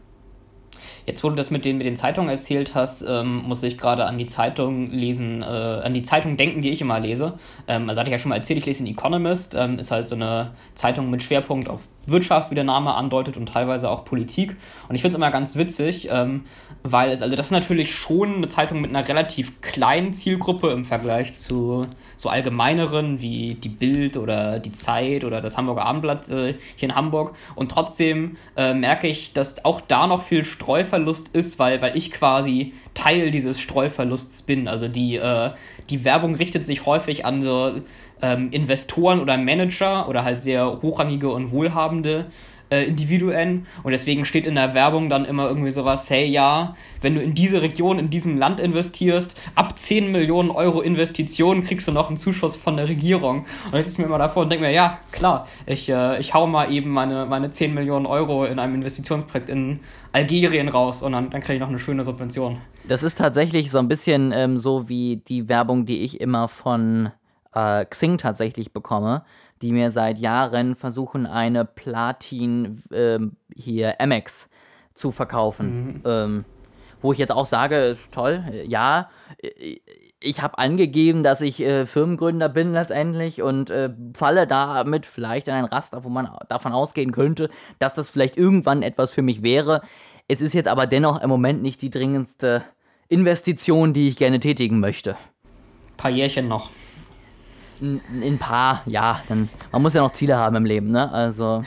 Jetzt, 1.06 1.22
wo 1.24 1.28
du 1.28 1.34
das 1.34 1.50
mit 1.50 1.64
den, 1.64 1.78
mit 1.78 1.86
den 1.86 1.96
Zeitungen 1.96 2.30
erzählt 2.30 2.74
hast, 2.74 3.02
ähm, 3.06 3.42
muss 3.46 3.62
ich 3.62 3.78
gerade 3.78 4.04
an 4.06 4.18
die 4.18 4.26
Zeitung 4.26 4.90
lesen, 4.90 5.42
äh, 5.42 5.44
an 5.44 5.94
die 5.94 6.02
Zeitung 6.02 6.36
denken, 6.36 6.62
die 6.62 6.70
ich 6.70 6.80
immer 6.80 7.00
lese. 7.00 7.34
Ähm, 7.68 7.88
also 7.88 8.00
hatte 8.00 8.08
ich 8.08 8.12
ja 8.12 8.18
schon 8.18 8.30
mal 8.30 8.36
erzählt, 8.36 8.58
ich 8.58 8.66
lese 8.66 8.84
den 8.84 8.92
Economist, 8.92 9.54
ähm, 9.54 9.78
ist 9.78 9.90
halt 9.90 10.08
so 10.08 10.14
eine 10.14 10.52
Zeitung 10.74 11.10
mit 11.10 11.22
Schwerpunkt 11.22 11.68
auf 11.68 11.80
Wirtschaft, 12.06 12.50
wie 12.50 12.54
der 12.54 12.64
Name 12.64 12.94
andeutet, 12.94 13.36
und 13.36 13.52
teilweise 13.52 13.90
auch 13.90 14.04
Politik. 14.04 14.54
Und 14.88 14.94
ich 14.94 15.02
finde 15.02 15.16
es 15.16 15.16
immer 15.16 15.30
ganz 15.30 15.56
witzig, 15.56 16.08
ähm, 16.10 16.44
weil 16.82 17.10
es, 17.10 17.22
also 17.22 17.36
das 17.36 17.46
ist 17.46 17.52
natürlich 17.52 17.94
schon 17.94 18.36
eine 18.36 18.48
Zeitung 18.48 18.80
mit 18.80 18.90
einer 18.90 19.06
relativ 19.08 19.60
kleinen 19.60 20.12
Zielgruppe 20.14 20.70
im 20.70 20.84
Vergleich 20.84 21.34
zu 21.34 21.82
so 22.16 22.28
allgemeineren 22.28 23.20
wie 23.20 23.54
die 23.54 23.68
Bild 23.68 24.16
oder 24.16 24.58
die 24.58 24.72
Zeit 24.72 25.24
oder 25.24 25.40
das 25.40 25.56
Hamburger 25.56 25.84
Abendblatt 25.84 26.28
äh, 26.30 26.54
hier 26.76 26.88
in 26.88 26.94
Hamburg. 26.94 27.34
Und 27.54 27.70
trotzdem 27.70 28.36
äh, 28.56 28.74
merke 28.74 29.08
ich, 29.08 29.32
dass 29.32 29.64
auch 29.64 29.80
da 29.80 30.06
noch 30.06 30.22
viel 30.22 30.44
Streuverlust 30.44 31.28
ist, 31.28 31.58
weil, 31.58 31.80
weil 31.82 31.96
ich 31.96 32.10
quasi 32.10 32.72
Teil 32.94 33.30
dieses 33.30 33.60
Streuverlusts 33.60 34.42
bin. 34.42 34.68
Also 34.68 34.88
die, 34.88 35.16
äh, 35.16 35.50
die 35.90 36.04
Werbung 36.04 36.34
richtet 36.36 36.64
sich 36.64 36.86
häufig 36.86 37.26
an 37.26 37.42
so 37.42 37.72
ähm, 38.22 38.50
Investoren 38.50 39.20
oder 39.20 39.36
Manager 39.36 40.08
oder 40.08 40.24
halt 40.24 40.40
sehr 40.40 40.80
hochrangige 40.82 41.30
und 41.30 41.50
wohlhabende 41.50 42.26
äh, 42.70 42.84
Individuen. 42.84 43.66
Und 43.82 43.92
deswegen 43.92 44.24
steht 44.24 44.46
in 44.46 44.54
der 44.54 44.74
Werbung 44.74 45.10
dann 45.10 45.24
immer 45.24 45.48
irgendwie 45.48 45.70
sowas, 45.70 46.08
hey 46.10 46.26
ja, 46.26 46.74
wenn 47.00 47.14
du 47.14 47.22
in 47.22 47.34
diese 47.34 47.62
Region, 47.62 47.98
in 47.98 48.10
diesem 48.10 48.38
Land 48.38 48.60
investierst, 48.60 49.40
ab 49.54 49.78
10 49.78 50.10
Millionen 50.10 50.50
Euro 50.50 50.80
Investitionen 50.80 51.64
kriegst 51.64 51.86
du 51.88 51.92
noch 51.92 52.08
einen 52.08 52.16
Zuschuss 52.16 52.56
von 52.56 52.76
der 52.76 52.88
Regierung. 52.88 53.46
Und 53.70 53.78
ich 53.78 53.84
sitze 53.84 54.00
mir 54.00 54.06
immer 54.06 54.18
davor 54.18 54.44
und 54.44 54.50
denke 54.50 54.64
mir, 54.64 54.72
ja, 54.72 54.98
klar, 55.12 55.46
ich, 55.66 55.88
äh, 55.88 56.18
ich 56.20 56.34
hau 56.34 56.46
mal 56.46 56.72
eben 56.72 56.90
meine, 56.90 57.26
meine 57.26 57.50
10 57.50 57.74
Millionen 57.74 58.06
Euro 58.06 58.44
in 58.44 58.58
einem 58.58 58.74
Investitionsprojekt 58.76 59.48
in 59.48 59.80
Algerien 60.12 60.68
raus 60.68 61.02
und 61.02 61.12
dann, 61.12 61.30
dann 61.30 61.40
kriege 61.40 61.54
ich 61.54 61.60
noch 61.60 61.68
eine 61.68 61.78
schöne 61.78 62.04
Subvention. 62.04 62.58
Das 62.86 63.02
ist 63.02 63.18
tatsächlich 63.18 63.70
so 63.70 63.78
ein 63.78 63.88
bisschen 63.88 64.32
ähm, 64.32 64.58
so 64.58 64.88
wie 64.88 65.22
die 65.28 65.48
Werbung, 65.48 65.86
die 65.86 66.02
ich 66.02 66.20
immer 66.20 66.48
von 66.48 67.10
äh, 67.54 67.84
Xing 67.84 68.18
tatsächlich 68.18 68.72
bekomme, 68.72 69.24
die 69.64 69.72
mir 69.72 69.90
seit 69.90 70.18
Jahren 70.18 70.76
versuchen, 70.76 71.26
eine 71.26 71.64
Platin 71.64 72.82
äh, 72.90 73.18
hier 73.54 73.98
Amex 73.98 74.50
zu 74.92 75.10
verkaufen. 75.10 75.86
Mhm. 75.86 76.02
Ähm, 76.04 76.44
wo 77.00 77.12
ich 77.12 77.18
jetzt 77.18 77.32
auch 77.32 77.46
sage, 77.46 77.96
toll, 78.12 78.44
ja, 78.66 79.10
ich 80.20 80.42
habe 80.42 80.58
angegeben, 80.58 81.22
dass 81.22 81.40
ich 81.40 81.60
äh, 81.60 81.86
Firmengründer 81.86 82.48
bin 82.48 82.72
letztendlich 82.72 83.42
und 83.42 83.70
äh, 83.70 83.90
falle 84.14 84.46
damit 84.46 85.04
vielleicht 85.04 85.48
in 85.48 85.54
ein 85.54 85.66
Raster, 85.66 86.04
wo 86.04 86.08
man 86.08 86.30
davon 86.48 86.72
ausgehen 86.72 87.12
könnte, 87.12 87.50
dass 87.78 87.94
das 87.94 88.08
vielleicht 88.08 88.36
irgendwann 88.36 88.82
etwas 88.82 89.10
für 89.10 89.22
mich 89.22 89.42
wäre. 89.42 89.82
Es 90.28 90.40
ist 90.40 90.54
jetzt 90.54 90.68
aber 90.68 90.86
dennoch 90.86 91.20
im 91.22 91.28
Moment 91.28 91.62
nicht 91.62 91.82
die 91.82 91.90
dringendste 91.90 92.64
Investition, 93.08 93.92
die 93.92 94.08
ich 94.08 94.16
gerne 94.16 94.40
tätigen 94.40 94.80
möchte. 94.80 95.10
Ein 95.12 95.96
paar 95.98 96.10
Jährchen 96.10 96.48
noch 96.48 96.70
in, 97.84 98.22
ein 98.22 98.38
paar, 98.38 98.82
ja, 98.86 99.20
dann, 99.28 99.48
man 99.72 99.82
muss 99.82 99.94
ja 99.94 100.02
noch 100.02 100.12
Ziele 100.12 100.36
haben 100.36 100.56
im 100.56 100.64
Leben, 100.64 100.90
ne? 100.90 101.10
Also. 101.12 101.62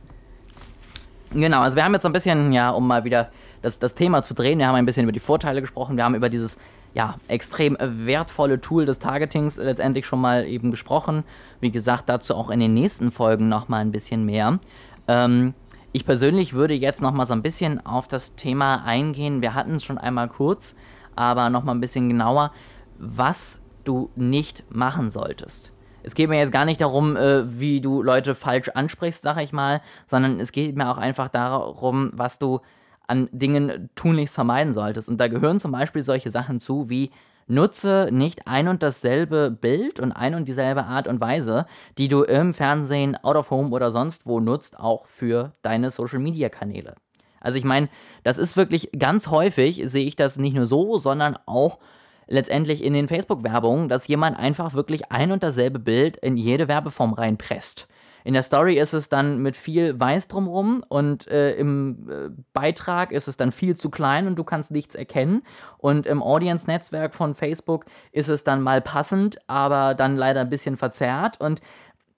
genau, 1.32 1.60
also 1.60 1.76
wir 1.76 1.84
haben 1.84 1.94
jetzt 1.94 2.06
ein 2.06 2.12
bisschen, 2.12 2.52
ja, 2.52 2.70
um 2.70 2.86
mal 2.86 3.04
wieder 3.04 3.30
das, 3.62 3.78
das 3.78 3.94
Thema 3.94 4.22
zu 4.22 4.34
drehen, 4.34 4.58
wir 4.58 4.66
haben 4.66 4.74
ein 4.74 4.86
bisschen 4.86 5.04
über 5.04 5.12
die 5.12 5.20
Vorteile 5.20 5.60
gesprochen, 5.60 5.96
wir 5.96 6.04
haben 6.04 6.14
über 6.14 6.28
dieses, 6.28 6.58
ja, 6.94 7.16
extrem 7.28 7.76
wertvolle 7.80 8.60
Tool 8.60 8.86
des 8.86 8.98
Targetings 8.98 9.56
letztendlich 9.58 10.06
schon 10.06 10.20
mal 10.20 10.46
eben 10.46 10.70
gesprochen. 10.70 11.24
Wie 11.60 11.70
gesagt, 11.70 12.08
dazu 12.08 12.34
auch 12.34 12.48
in 12.50 12.58
den 12.58 12.74
nächsten 12.74 13.12
Folgen 13.12 13.48
nochmal 13.48 13.82
ein 13.82 13.92
bisschen 13.92 14.24
mehr. 14.24 14.58
Ähm, 15.06 15.54
ich 15.92 16.04
persönlich 16.04 16.52
würde 16.54 16.74
jetzt 16.74 17.02
nochmal 17.02 17.26
so 17.26 17.34
ein 17.34 17.42
bisschen 17.42 17.84
auf 17.84 18.08
das 18.08 18.34
Thema 18.34 18.84
eingehen. 18.84 19.42
Wir 19.42 19.54
hatten 19.54 19.76
es 19.76 19.84
schon 19.84 19.98
einmal 19.98 20.28
kurz, 20.28 20.74
aber 21.14 21.50
nochmal 21.50 21.74
ein 21.74 21.80
bisschen 21.80 22.08
genauer. 22.08 22.52
Was 22.98 23.60
du 23.86 24.10
nicht 24.16 24.64
machen 24.68 25.10
solltest. 25.10 25.72
Es 26.02 26.14
geht 26.14 26.28
mir 26.28 26.38
jetzt 26.38 26.52
gar 26.52 26.64
nicht 26.64 26.80
darum, 26.80 27.16
äh, 27.16 27.60
wie 27.60 27.80
du 27.80 28.02
Leute 28.02 28.34
falsch 28.34 28.68
ansprichst, 28.68 29.22
sag 29.22 29.38
ich 29.42 29.52
mal, 29.52 29.80
sondern 30.06 30.38
es 30.38 30.52
geht 30.52 30.76
mir 30.76 30.90
auch 30.90 30.98
einfach 30.98 31.28
darum, 31.28 32.12
was 32.14 32.38
du 32.38 32.60
an 33.08 33.28
Dingen 33.32 33.90
tunlichst 33.94 34.34
vermeiden 34.34 34.72
solltest. 34.72 35.08
Und 35.08 35.18
da 35.18 35.28
gehören 35.28 35.58
zum 35.58 35.72
Beispiel 35.72 36.02
solche 36.02 36.30
Sachen 36.30 36.60
zu 36.60 36.88
wie 36.88 37.10
nutze 37.48 38.08
nicht 38.12 38.46
ein 38.46 38.68
und 38.68 38.82
dasselbe 38.82 39.50
Bild 39.50 40.00
und 40.00 40.12
ein 40.12 40.34
und 40.34 40.46
dieselbe 40.46 40.84
Art 40.84 41.08
und 41.08 41.20
Weise, 41.20 41.66
die 41.98 42.08
du 42.08 42.22
im 42.22 42.54
Fernsehen, 42.54 43.16
Out 43.22 43.36
of 43.36 43.50
Home 43.50 43.70
oder 43.70 43.90
sonst 43.90 44.26
wo 44.26 44.40
nutzt, 44.40 44.78
auch 44.78 45.06
für 45.06 45.52
deine 45.62 45.90
Social-Media-Kanäle. 45.90 46.94
Also 47.40 47.58
ich 47.58 47.64
meine, 47.64 47.88
das 48.24 48.38
ist 48.38 48.56
wirklich 48.56 48.90
ganz 48.98 49.28
häufig, 49.28 49.82
sehe 49.84 50.04
ich 50.04 50.16
das 50.16 50.38
nicht 50.38 50.54
nur 50.54 50.66
so, 50.66 50.98
sondern 50.98 51.38
auch 51.46 51.78
letztendlich 52.26 52.82
in 52.82 52.92
den 52.92 53.08
Facebook-Werbungen, 53.08 53.88
dass 53.88 54.08
jemand 54.08 54.38
einfach 54.38 54.74
wirklich 54.74 55.10
ein 55.10 55.32
und 55.32 55.42
dasselbe 55.42 55.78
Bild 55.78 56.16
in 56.16 56.36
jede 56.36 56.68
Werbeform 56.68 57.12
reinpresst. 57.12 57.88
In 58.26 58.34
der 58.34 58.42
Story 58.42 58.76
ist 58.76 58.92
es 58.92 59.08
dann 59.08 59.38
mit 59.38 59.56
viel 59.56 60.00
Weiß 60.00 60.26
drumrum 60.26 60.84
und 60.88 61.28
äh, 61.28 61.52
im 61.52 62.08
äh, 62.10 62.30
Beitrag 62.52 63.12
ist 63.12 63.28
es 63.28 63.36
dann 63.36 63.52
viel 63.52 63.76
zu 63.76 63.88
klein 63.88 64.26
und 64.26 64.36
du 64.36 64.42
kannst 64.42 64.72
nichts 64.72 64.96
erkennen. 64.96 65.42
Und 65.78 66.06
im 66.06 66.24
Audience-Netzwerk 66.24 67.14
von 67.14 67.36
Facebook 67.36 67.84
ist 68.10 68.28
es 68.28 68.42
dann 68.42 68.62
mal 68.62 68.80
passend, 68.80 69.38
aber 69.46 69.94
dann 69.94 70.16
leider 70.16 70.40
ein 70.40 70.50
bisschen 70.50 70.76
verzerrt. 70.76 71.40
Und 71.40 71.60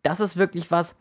das 0.02 0.20
ist 0.20 0.38
wirklich 0.38 0.70
was, 0.70 0.96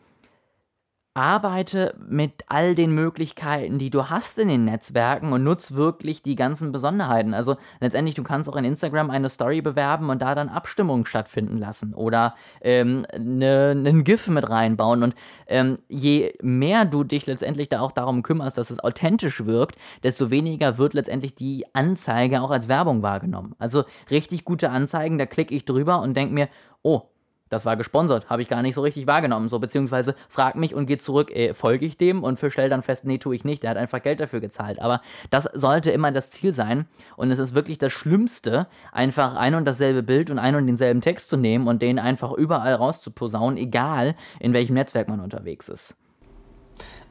arbeite 1.18 1.96
mit 2.08 2.44
all 2.46 2.76
den 2.76 2.94
Möglichkeiten, 2.94 3.78
die 3.78 3.90
du 3.90 4.08
hast 4.08 4.38
in 4.38 4.46
den 4.46 4.64
Netzwerken 4.64 5.32
und 5.32 5.42
nutz 5.42 5.72
wirklich 5.72 6.22
die 6.22 6.36
ganzen 6.36 6.70
Besonderheiten. 6.70 7.34
Also 7.34 7.56
letztendlich, 7.80 8.14
du 8.14 8.22
kannst 8.22 8.48
auch 8.48 8.54
in 8.54 8.64
Instagram 8.64 9.10
eine 9.10 9.28
Story 9.28 9.60
bewerben 9.60 10.10
und 10.10 10.22
da 10.22 10.36
dann 10.36 10.48
Abstimmungen 10.48 11.06
stattfinden 11.06 11.58
lassen 11.58 11.92
oder 11.92 12.36
ähm, 12.60 13.04
ne, 13.18 13.70
einen 13.72 14.04
GIF 14.04 14.28
mit 14.28 14.48
reinbauen. 14.48 15.02
Und 15.02 15.16
ähm, 15.48 15.78
je 15.88 16.34
mehr 16.40 16.84
du 16.84 17.02
dich 17.02 17.26
letztendlich 17.26 17.68
da 17.68 17.80
auch 17.80 17.92
darum 17.92 18.22
kümmerst, 18.22 18.56
dass 18.56 18.70
es 18.70 18.78
authentisch 18.78 19.44
wirkt, 19.44 19.76
desto 20.04 20.30
weniger 20.30 20.78
wird 20.78 20.94
letztendlich 20.94 21.34
die 21.34 21.66
Anzeige 21.72 22.42
auch 22.42 22.52
als 22.52 22.68
Werbung 22.68 23.02
wahrgenommen. 23.02 23.56
Also 23.58 23.82
richtig 24.08 24.44
gute 24.44 24.70
Anzeigen, 24.70 25.18
da 25.18 25.26
klicke 25.26 25.52
ich 25.52 25.64
drüber 25.64 26.00
und 26.00 26.16
denke 26.16 26.32
mir, 26.32 26.48
oh, 26.82 27.08
das 27.48 27.64
war 27.64 27.76
gesponsert, 27.76 28.28
habe 28.28 28.42
ich 28.42 28.48
gar 28.48 28.62
nicht 28.62 28.74
so 28.74 28.82
richtig 28.82 29.06
wahrgenommen. 29.06 29.48
So, 29.48 29.58
beziehungsweise 29.58 30.14
frag 30.28 30.56
mich 30.56 30.74
und 30.74 30.86
geh 30.86 30.98
zurück, 30.98 31.30
äh, 31.34 31.54
folge 31.54 31.86
ich 31.86 31.96
dem 31.96 32.22
und 32.22 32.40
stell 32.48 32.68
dann 32.68 32.82
fest, 32.82 33.04
nee, 33.04 33.18
tue 33.18 33.34
ich 33.34 33.44
nicht. 33.44 33.62
Der 33.62 33.70
hat 33.70 33.76
einfach 33.76 34.02
Geld 34.02 34.20
dafür 34.20 34.40
gezahlt. 34.40 34.80
Aber 34.80 35.00
das 35.30 35.44
sollte 35.54 35.90
immer 35.90 36.12
das 36.12 36.30
Ziel 36.30 36.52
sein. 36.52 36.86
Und 37.16 37.30
es 37.30 37.38
ist 37.38 37.54
wirklich 37.54 37.78
das 37.78 37.92
Schlimmste, 37.92 38.66
einfach 38.92 39.36
ein 39.36 39.54
und 39.54 39.64
dasselbe 39.64 40.02
Bild 40.02 40.30
und 40.30 40.38
ein 40.38 40.54
und 40.54 40.66
denselben 40.66 41.00
Text 41.00 41.28
zu 41.28 41.36
nehmen 41.36 41.68
und 41.68 41.82
den 41.82 41.98
einfach 41.98 42.32
überall 42.32 42.74
rauszuposaunen, 42.74 43.58
egal 43.58 44.14
in 44.40 44.52
welchem 44.52 44.74
Netzwerk 44.74 45.08
man 45.08 45.20
unterwegs 45.20 45.68
ist. 45.68 45.96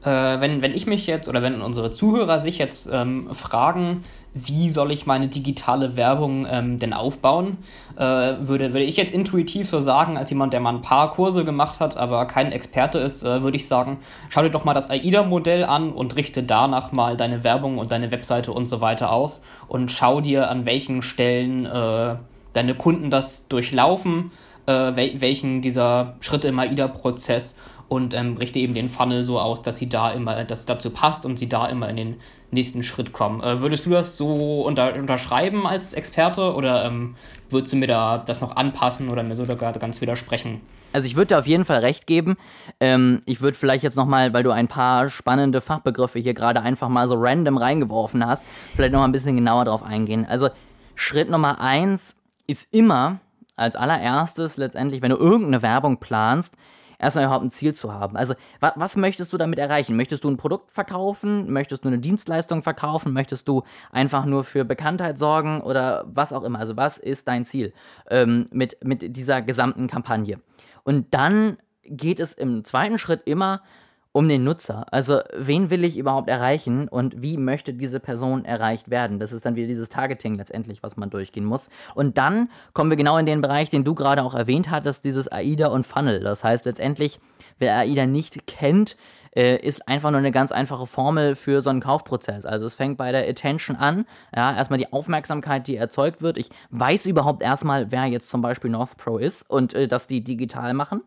Äh, 0.04 0.40
wenn, 0.40 0.62
wenn 0.62 0.74
ich 0.74 0.86
mich 0.86 1.06
jetzt 1.06 1.28
oder 1.28 1.42
wenn 1.42 1.60
unsere 1.60 1.92
Zuhörer 1.92 2.38
sich 2.38 2.58
jetzt 2.58 2.88
ähm, 2.92 3.34
fragen, 3.34 4.02
wie 4.32 4.70
soll 4.70 4.92
ich 4.92 5.06
meine 5.06 5.26
digitale 5.26 5.96
Werbung 5.96 6.46
ähm, 6.48 6.78
denn 6.78 6.92
aufbauen, 6.92 7.58
äh, 7.96 8.02
würde, 8.02 8.72
würde 8.72 8.84
ich 8.84 8.96
jetzt 8.96 9.12
intuitiv 9.12 9.68
so 9.68 9.80
sagen, 9.80 10.16
als 10.16 10.30
jemand, 10.30 10.52
der 10.52 10.60
mal 10.60 10.74
ein 10.74 10.82
paar 10.82 11.10
Kurse 11.10 11.44
gemacht 11.44 11.80
hat, 11.80 11.96
aber 11.96 12.26
kein 12.26 12.52
Experte 12.52 12.98
ist, 12.98 13.24
äh, 13.24 13.42
würde 13.42 13.56
ich 13.56 13.66
sagen, 13.66 13.98
schau 14.28 14.42
dir 14.42 14.50
doch 14.50 14.64
mal 14.64 14.74
das 14.74 14.88
AIDA-Modell 14.88 15.64
an 15.64 15.90
und 15.90 16.14
richte 16.14 16.44
danach 16.44 16.92
mal 16.92 17.16
deine 17.16 17.42
Werbung 17.42 17.78
und 17.78 17.90
deine 17.90 18.12
Webseite 18.12 18.52
und 18.52 18.66
so 18.66 18.80
weiter 18.80 19.10
aus 19.10 19.42
und 19.66 19.90
schau 19.90 20.20
dir 20.20 20.48
an 20.48 20.64
welchen 20.64 21.02
Stellen 21.02 21.66
äh, 21.66 22.16
deine 22.52 22.74
Kunden 22.76 23.10
das 23.10 23.48
durchlaufen, 23.48 24.30
äh, 24.66 24.72
wel 24.72 25.20
welchen 25.20 25.62
dieser 25.62 26.14
Schritte 26.20 26.48
im 26.48 26.58
AIDA-Prozess 26.58 27.56
und 27.88 28.14
ähm, 28.14 28.36
richte 28.36 28.58
eben 28.58 28.74
den 28.74 28.88
Funnel 28.88 29.24
so 29.24 29.40
aus, 29.40 29.62
dass 29.62 29.78
sie 29.78 29.88
da 29.88 30.10
immer, 30.10 30.44
dass 30.44 30.60
es 30.60 30.66
dazu 30.66 30.90
passt 30.90 31.24
und 31.24 31.38
sie 31.38 31.48
da 31.48 31.66
immer 31.66 31.88
in 31.88 31.96
den 31.96 32.16
nächsten 32.50 32.82
Schritt 32.82 33.12
kommen. 33.12 33.42
Äh, 33.42 33.60
würdest 33.60 33.86
du 33.86 33.90
das 33.90 34.16
so 34.16 34.62
unter, 34.62 34.94
unterschreiben 34.94 35.66
als 35.66 35.94
Experte 35.94 36.54
oder 36.54 36.84
ähm, 36.84 37.16
würdest 37.50 37.72
du 37.72 37.76
mir 37.76 37.86
da 37.86 38.18
das 38.18 38.40
noch 38.40 38.56
anpassen 38.56 39.08
oder 39.08 39.22
mir 39.22 39.34
so 39.34 39.44
sogar 39.44 39.72
ganz 39.72 40.00
widersprechen? 40.00 40.60
Also 40.92 41.06
ich 41.06 41.16
würde 41.16 41.28
dir 41.28 41.38
auf 41.38 41.46
jeden 41.46 41.64
Fall 41.64 41.80
recht 41.80 42.06
geben. 42.06 42.36
Ähm, 42.80 43.22
ich 43.26 43.40
würde 43.40 43.56
vielleicht 43.56 43.84
jetzt 43.84 43.96
nochmal, 43.96 44.32
weil 44.32 44.42
du 44.42 44.50
ein 44.50 44.68
paar 44.68 45.10
spannende 45.10 45.60
Fachbegriffe 45.60 46.18
hier 46.18 46.34
gerade 46.34 46.62
einfach 46.62 46.88
mal 46.88 47.06
so 47.08 47.14
random 47.18 47.58
reingeworfen 47.58 48.26
hast, 48.26 48.44
vielleicht 48.74 48.92
nochmal 48.92 49.08
ein 49.08 49.12
bisschen 49.12 49.36
genauer 49.36 49.66
drauf 49.66 49.82
eingehen. 49.82 50.26
Also 50.26 50.48
Schritt 50.94 51.30
Nummer 51.30 51.60
eins 51.60 52.16
ist 52.46 52.72
immer 52.72 53.18
als 53.56 53.76
allererstes 53.76 54.56
letztendlich, 54.56 55.02
wenn 55.02 55.10
du 55.10 55.16
irgendeine 55.16 55.62
Werbung 55.62 55.98
planst, 55.98 56.54
erstmal 56.98 57.24
überhaupt 57.24 57.44
ein 57.44 57.50
Ziel 57.50 57.74
zu 57.74 57.92
haben. 57.92 58.16
Also, 58.16 58.34
wa 58.60 58.72
was 58.76 58.96
möchtest 58.96 59.32
du 59.32 59.38
damit 59.38 59.58
erreichen? 59.58 59.96
Möchtest 59.96 60.24
du 60.24 60.30
ein 60.30 60.36
Produkt 60.36 60.72
verkaufen? 60.72 61.52
Möchtest 61.52 61.84
du 61.84 61.88
eine 61.88 61.98
Dienstleistung 61.98 62.62
verkaufen? 62.62 63.12
Möchtest 63.12 63.48
du 63.48 63.62
einfach 63.90 64.24
nur 64.24 64.44
für 64.44 64.64
Bekanntheit 64.64 65.18
sorgen 65.18 65.60
oder 65.60 66.04
was 66.08 66.32
auch 66.32 66.42
immer? 66.42 66.58
Also, 66.58 66.76
was 66.76 66.98
ist 66.98 67.28
dein 67.28 67.44
Ziel 67.44 67.72
ähm, 68.10 68.48
mit, 68.50 68.84
mit 68.84 69.16
dieser 69.16 69.42
gesamten 69.42 69.88
Kampagne? 69.88 70.40
Und 70.84 71.14
dann 71.14 71.58
geht 71.84 72.20
es 72.20 72.32
im 72.32 72.64
zweiten 72.64 72.98
Schritt 72.98 73.22
immer 73.24 73.62
um 74.12 74.28
den 74.28 74.44
Nutzer. 74.44 74.86
Also, 74.90 75.20
wen 75.36 75.70
will 75.70 75.84
ich 75.84 75.96
überhaupt 75.96 76.28
erreichen 76.28 76.88
und 76.88 77.22
wie 77.22 77.36
möchte 77.36 77.74
diese 77.74 78.00
Person 78.00 78.44
erreicht 78.44 78.90
werden? 78.90 79.18
Das 79.18 79.32
ist 79.32 79.44
dann 79.44 79.54
wieder 79.54 79.68
dieses 79.68 79.88
Targeting 79.90 80.36
letztendlich, 80.36 80.82
was 80.82 80.96
man 80.96 81.10
durchgehen 81.10 81.44
muss. 81.44 81.70
Und 81.94 82.18
dann 82.18 82.48
kommen 82.72 82.90
wir 82.90 82.96
genau 82.96 83.18
in 83.18 83.26
den 83.26 83.40
Bereich, 83.40 83.70
den 83.70 83.84
du 83.84 83.94
gerade 83.94 84.22
auch 84.22 84.34
erwähnt 84.34 84.70
hattest, 84.70 85.04
dieses 85.04 85.30
AIDA 85.30 85.68
und 85.68 85.86
Funnel. 85.86 86.20
Das 86.20 86.42
heißt 86.42 86.64
letztendlich, 86.64 87.20
wer 87.58 87.76
AIDA 87.76 88.06
nicht 88.06 88.46
kennt, 88.46 88.96
äh, 89.34 89.56
ist 89.56 89.86
einfach 89.86 90.10
nur 90.10 90.18
eine 90.18 90.32
ganz 90.32 90.52
einfache 90.52 90.86
Formel 90.86 91.36
für 91.36 91.60
so 91.60 91.70
einen 91.70 91.80
Kaufprozess. 91.80 92.44
Also 92.44 92.66
es 92.66 92.74
fängt 92.74 92.98
bei 92.98 93.12
der 93.12 93.28
Attention 93.28 93.76
an, 93.76 94.06
ja, 94.34 94.56
erstmal 94.56 94.78
die 94.78 94.92
Aufmerksamkeit, 94.92 95.66
die 95.66 95.76
erzeugt 95.76 96.22
wird. 96.22 96.38
Ich 96.38 96.50
weiß 96.70 97.06
überhaupt 97.06 97.42
erstmal, 97.42 97.92
wer 97.92 98.06
jetzt 98.06 98.30
zum 98.30 98.42
Beispiel 98.42 98.70
North 98.70 98.96
Pro 98.96 99.18
ist 99.18 99.48
und 99.48 99.74
äh, 99.74 99.86
dass 99.86 100.06
die 100.06 100.24
digital 100.24 100.74
machen. 100.74 101.02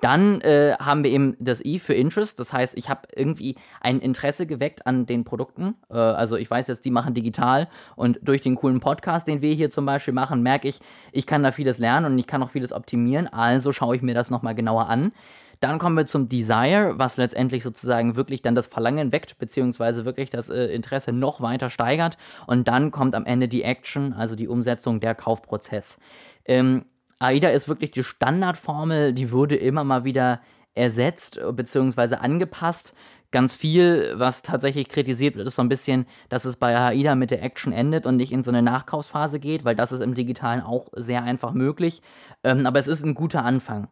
Dann 0.00 0.40
äh, 0.40 0.76
haben 0.78 1.04
wir 1.04 1.10
eben 1.10 1.36
das 1.38 1.64
I 1.64 1.78
für 1.78 1.94
Interest. 1.94 2.38
Das 2.40 2.52
heißt, 2.52 2.76
ich 2.76 2.88
habe 2.88 3.08
irgendwie 3.14 3.56
ein 3.80 4.00
Interesse 4.00 4.46
geweckt 4.46 4.86
an 4.86 5.06
den 5.06 5.24
Produkten. 5.24 5.74
Äh, 5.90 5.94
also 5.94 6.36
ich 6.36 6.50
weiß 6.50 6.66
jetzt, 6.68 6.84
die 6.84 6.90
machen 6.90 7.14
digital 7.14 7.68
und 7.96 8.18
durch 8.22 8.40
den 8.40 8.56
coolen 8.56 8.80
Podcast, 8.80 9.28
den 9.28 9.42
wir 9.42 9.54
hier 9.54 9.70
zum 9.70 9.86
Beispiel 9.86 10.14
machen, 10.14 10.42
merke 10.42 10.68
ich, 10.68 10.80
ich 11.12 11.26
kann 11.26 11.42
da 11.42 11.52
vieles 11.52 11.78
lernen 11.78 12.06
und 12.06 12.18
ich 12.18 12.26
kann 12.26 12.42
auch 12.42 12.50
vieles 12.50 12.72
optimieren. 12.72 13.28
Also 13.28 13.72
schaue 13.72 13.96
ich 13.96 14.02
mir 14.02 14.14
das 14.14 14.30
nochmal 14.30 14.54
genauer 14.54 14.88
an. 14.88 15.12
Dann 15.60 15.78
kommen 15.78 15.96
wir 15.96 16.06
zum 16.06 16.30
Desire, 16.30 16.94
was 16.96 17.18
letztendlich 17.18 17.62
sozusagen 17.62 18.16
wirklich 18.16 18.40
dann 18.40 18.54
das 18.54 18.66
Verlangen 18.66 19.12
weckt, 19.12 19.38
beziehungsweise 19.38 20.06
wirklich 20.06 20.30
das 20.30 20.48
äh, 20.48 20.64
Interesse 20.66 21.12
noch 21.12 21.42
weiter 21.42 21.68
steigert. 21.68 22.16
Und 22.46 22.66
dann 22.66 22.90
kommt 22.90 23.14
am 23.14 23.26
Ende 23.26 23.46
die 23.46 23.62
Action, 23.62 24.14
also 24.14 24.36
die 24.36 24.48
Umsetzung 24.48 25.00
der 25.00 25.14
Kaufprozess. 25.14 25.98
Ähm, 26.46 26.86
AIDA 27.20 27.50
ist 27.50 27.68
wirklich 27.68 27.90
die 27.90 28.02
Standardformel, 28.02 29.12
die 29.12 29.30
wurde 29.30 29.54
immer 29.54 29.84
mal 29.84 30.04
wieder 30.04 30.40
ersetzt 30.74 31.38
bzw. 31.52 32.16
angepasst. 32.16 32.94
Ganz 33.30 33.52
viel, 33.52 34.14
was 34.16 34.42
tatsächlich 34.42 34.88
kritisiert 34.88 35.36
wird, 35.36 35.46
ist 35.46 35.54
so 35.54 35.62
ein 35.62 35.68
bisschen, 35.68 36.06
dass 36.30 36.44
es 36.44 36.56
bei 36.56 36.76
AIDA 36.76 37.14
mit 37.14 37.30
der 37.30 37.42
Action 37.42 37.72
endet 37.72 38.06
und 38.06 38.16
nicht 38.16 38.32
in 38.32 38.42
so 38.42 38.50
eine 38.50 38.62
Nachkaufsphase 38.62 39.38
geht, 39.38 39.64
weil 39.64 39.76
das 39.76 39.92
ist 39.92 40.00
im 40.00 40.14
Digitalen 40.14 40.62
auch 40.62 40.88
sehr 40.96 41.22
einfach 41.22 41.52
möglich. 41.52 42.02
Ähm, 42.42 42.66
aber 42.66 42.80
es 42.80 42.88
ist 42.88 43.04
ein 43.04 43.14
guter 43.14 43.44
Anfang. 43.44 43.88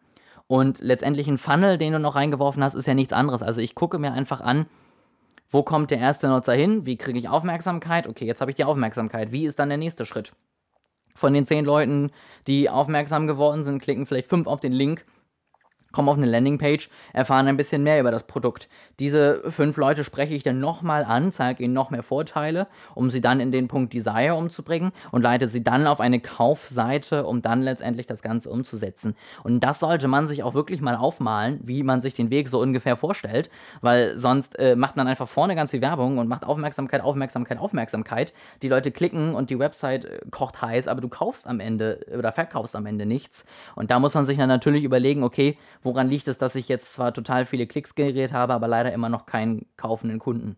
Und 0.49 0.81
letztendlich 0.81 1.29
ein 1.29 1.39
Funnel, 1.39 1.79
den 1.79 1.93
du 1.93 2.01
noch 2.01 2.17
reingeworfen 2.17 2.65
hast, 2.65 2.75
ist 2.75 2.87
ja 2.87 2.95
nichts 2.95 3.13
anderes. 3.13 3.43
Also 3.43 3.61
ich 3.61 3.75
gucke 3.75 3.99
mir 3.99 4.13
einfach 4.13 4.41
an, 4.41 4.67
wo 5.51 5.63
kommt 5.63 5.91
der 5.91 5.99
erste 5.99 6.29
Nutzer 6.29 6.55
hin? 6.55 6.87
Wie 6.87 6.97
kriege 6.97 7.19
ich 7.19 7.29
Aufmerksamkeit? 7.29 8.07
Okay, 8.07 8.25
jetzt 8.25 8.41
habe 8.41 8.51
ich 8.51 8.57
die 8.57 8.65
Aufmerksamkeit. 8.65 9.31
Wie 9.31 9.45
ist 9.45 9.59
dann 9.59 9.69
der 9.69 9.79
nächste 9.79 10.05
Schritt? 10.07 10.33
Von 11.19 11.35
den 11.35 11.47
zehn 11.47 11.65
Leuten, 11.65 12.11
die 12.47 12.71
aufmerksam 12.71 13.27
geworden 13.27 13.65
sind, 13.65 13.83
klicken 13.83 14.07
vielleicht 14.07 14.29
fünf 14.29 14.47
auf 14.47 14.61
den 14.61 14.73
Link 14.73 15.05
kommen 15.93 16.09
auf 16.09 16.17
eine 16.17 16.27
Landingpage, 16.27 16.91
erfahren 17.13 17.49
ein 17.49 17.57
bisschen 17.57 17.83
mehr 17.83 18.01
über 18.01 18.11
das 18.11 18.25
Produkt. 18.25 18.69
Diese 18.99 19.43
fünf 19.51 19.77
Leute 19.77 20.05
spreche 20.05 20.35
ich 20.35 20.43
dann 20.43 20.61
nochmal 20.61 21.05
an, 21.05 21.33
zeige 21.33 21.65
ihnen 21.65 21.73
noch 21.73 21.91
mehr 21.91 22.03
Vorteile, 22.03 22.67
um 22.95 23.11
sie 23.11 23.21
dann 23.21 23.41
in 23.41 23.53
den 23.53 23.69
Punkt 23.69 23.93
Desire 23.95 24.35
umzubringen 24.35 24.93
und 25.13 25.23
leite 25.23 25.49
sie 25.49 25.65
dann 25.65 25.87
auf 25.87 26.01
eine 26.01 26.21
Kaufseite, 26.21 27.25
um 27.25 27.43
dann 27.43 27.63
letztendlich 27.63 28.07
das 28.07 28.23
Ganze 28.23 28.51
umzusetzen. 28.51 29.15
Und 29.45 29.61
das 29.61 29.81
sollte 29.81 30.09
man 30.09 30.27
sich 30.27 30.43
auch 30.43 30.55
wirklich 30.55 30.81
mal 30.81 30.97
aufmalen, 30.97 31.61
wie 31.63 31.83
man 31.83 32.01
sich 32.01 32.15
den 32.15 32.31
Weg 32.31 32.49
so 32.49 32.61
ungefähr 32.61 32.97
vorstellt, 32.97 33.51
weil 33.81 34.19
sonst 34.19 34.59
äh, 34.59 34.77
macht 34.77 34.97
man 34.97 35.07
einfach 35.07 35.29
vorne 35.29 35.55
ganz 35.55 35.71
viel 35.71 35.81
Werbung 35.81 36.19
und 36.19 36.29
macht 36.29 36.45
Aufmerksamkeit, 36.45 37.03
Aufmerksamkeit, 37.03 37.59
Aufmerksamkeit. 37.59 38.33
Die 38.63 38.69
Leute 38.69 38.91
klicken 38.91 39.35
und 39.35 39.51
die 39.51 39.59
Website 39.59 40.05
äh, 40.05 40.21
kocht 40.31 40.61
heiß, 40.61 40.89
aber 40.89 41.01
du 41.01 41.09
kaufst 41.09 41.47
am 41.47 41.61
Ende 41.61 42.05
oder 42.17 42.33
verkaufst 42.33 42.77
am 42.77 42.87
Ende 42.87 43.07
nichts. 43.07 43.47
Und 43.75 43.91
da 43.91 43.99
muss 43.99 44.15
man 44.15 44.25
sich 44.25 44.37
dann 44.37 44.49
natürlich 44.49 44.85
überlegen, 44.85 45.23
okay, 45.23 45.57
Woran 45.83 46.09
liegt 46.09 46.29
es, 46.29 46.39
dass 46.39 46.55
ich 46.55 46.69
jetzt 46.69 46.95
zwar 46.95 47.13
total 47.13 47.47
viele 47.47 47.67
Klicks 47.67 47.95
generiert 47.95 48.33
habe, 48.33 48.55
aber 48.55 48.69
leider 48.69 48.93
immer 48.93 49.09
noch 49.09 49.27
keinen 49.27 49.67
kaufenden 49.77 50.19
Kunden? 50.19 50.57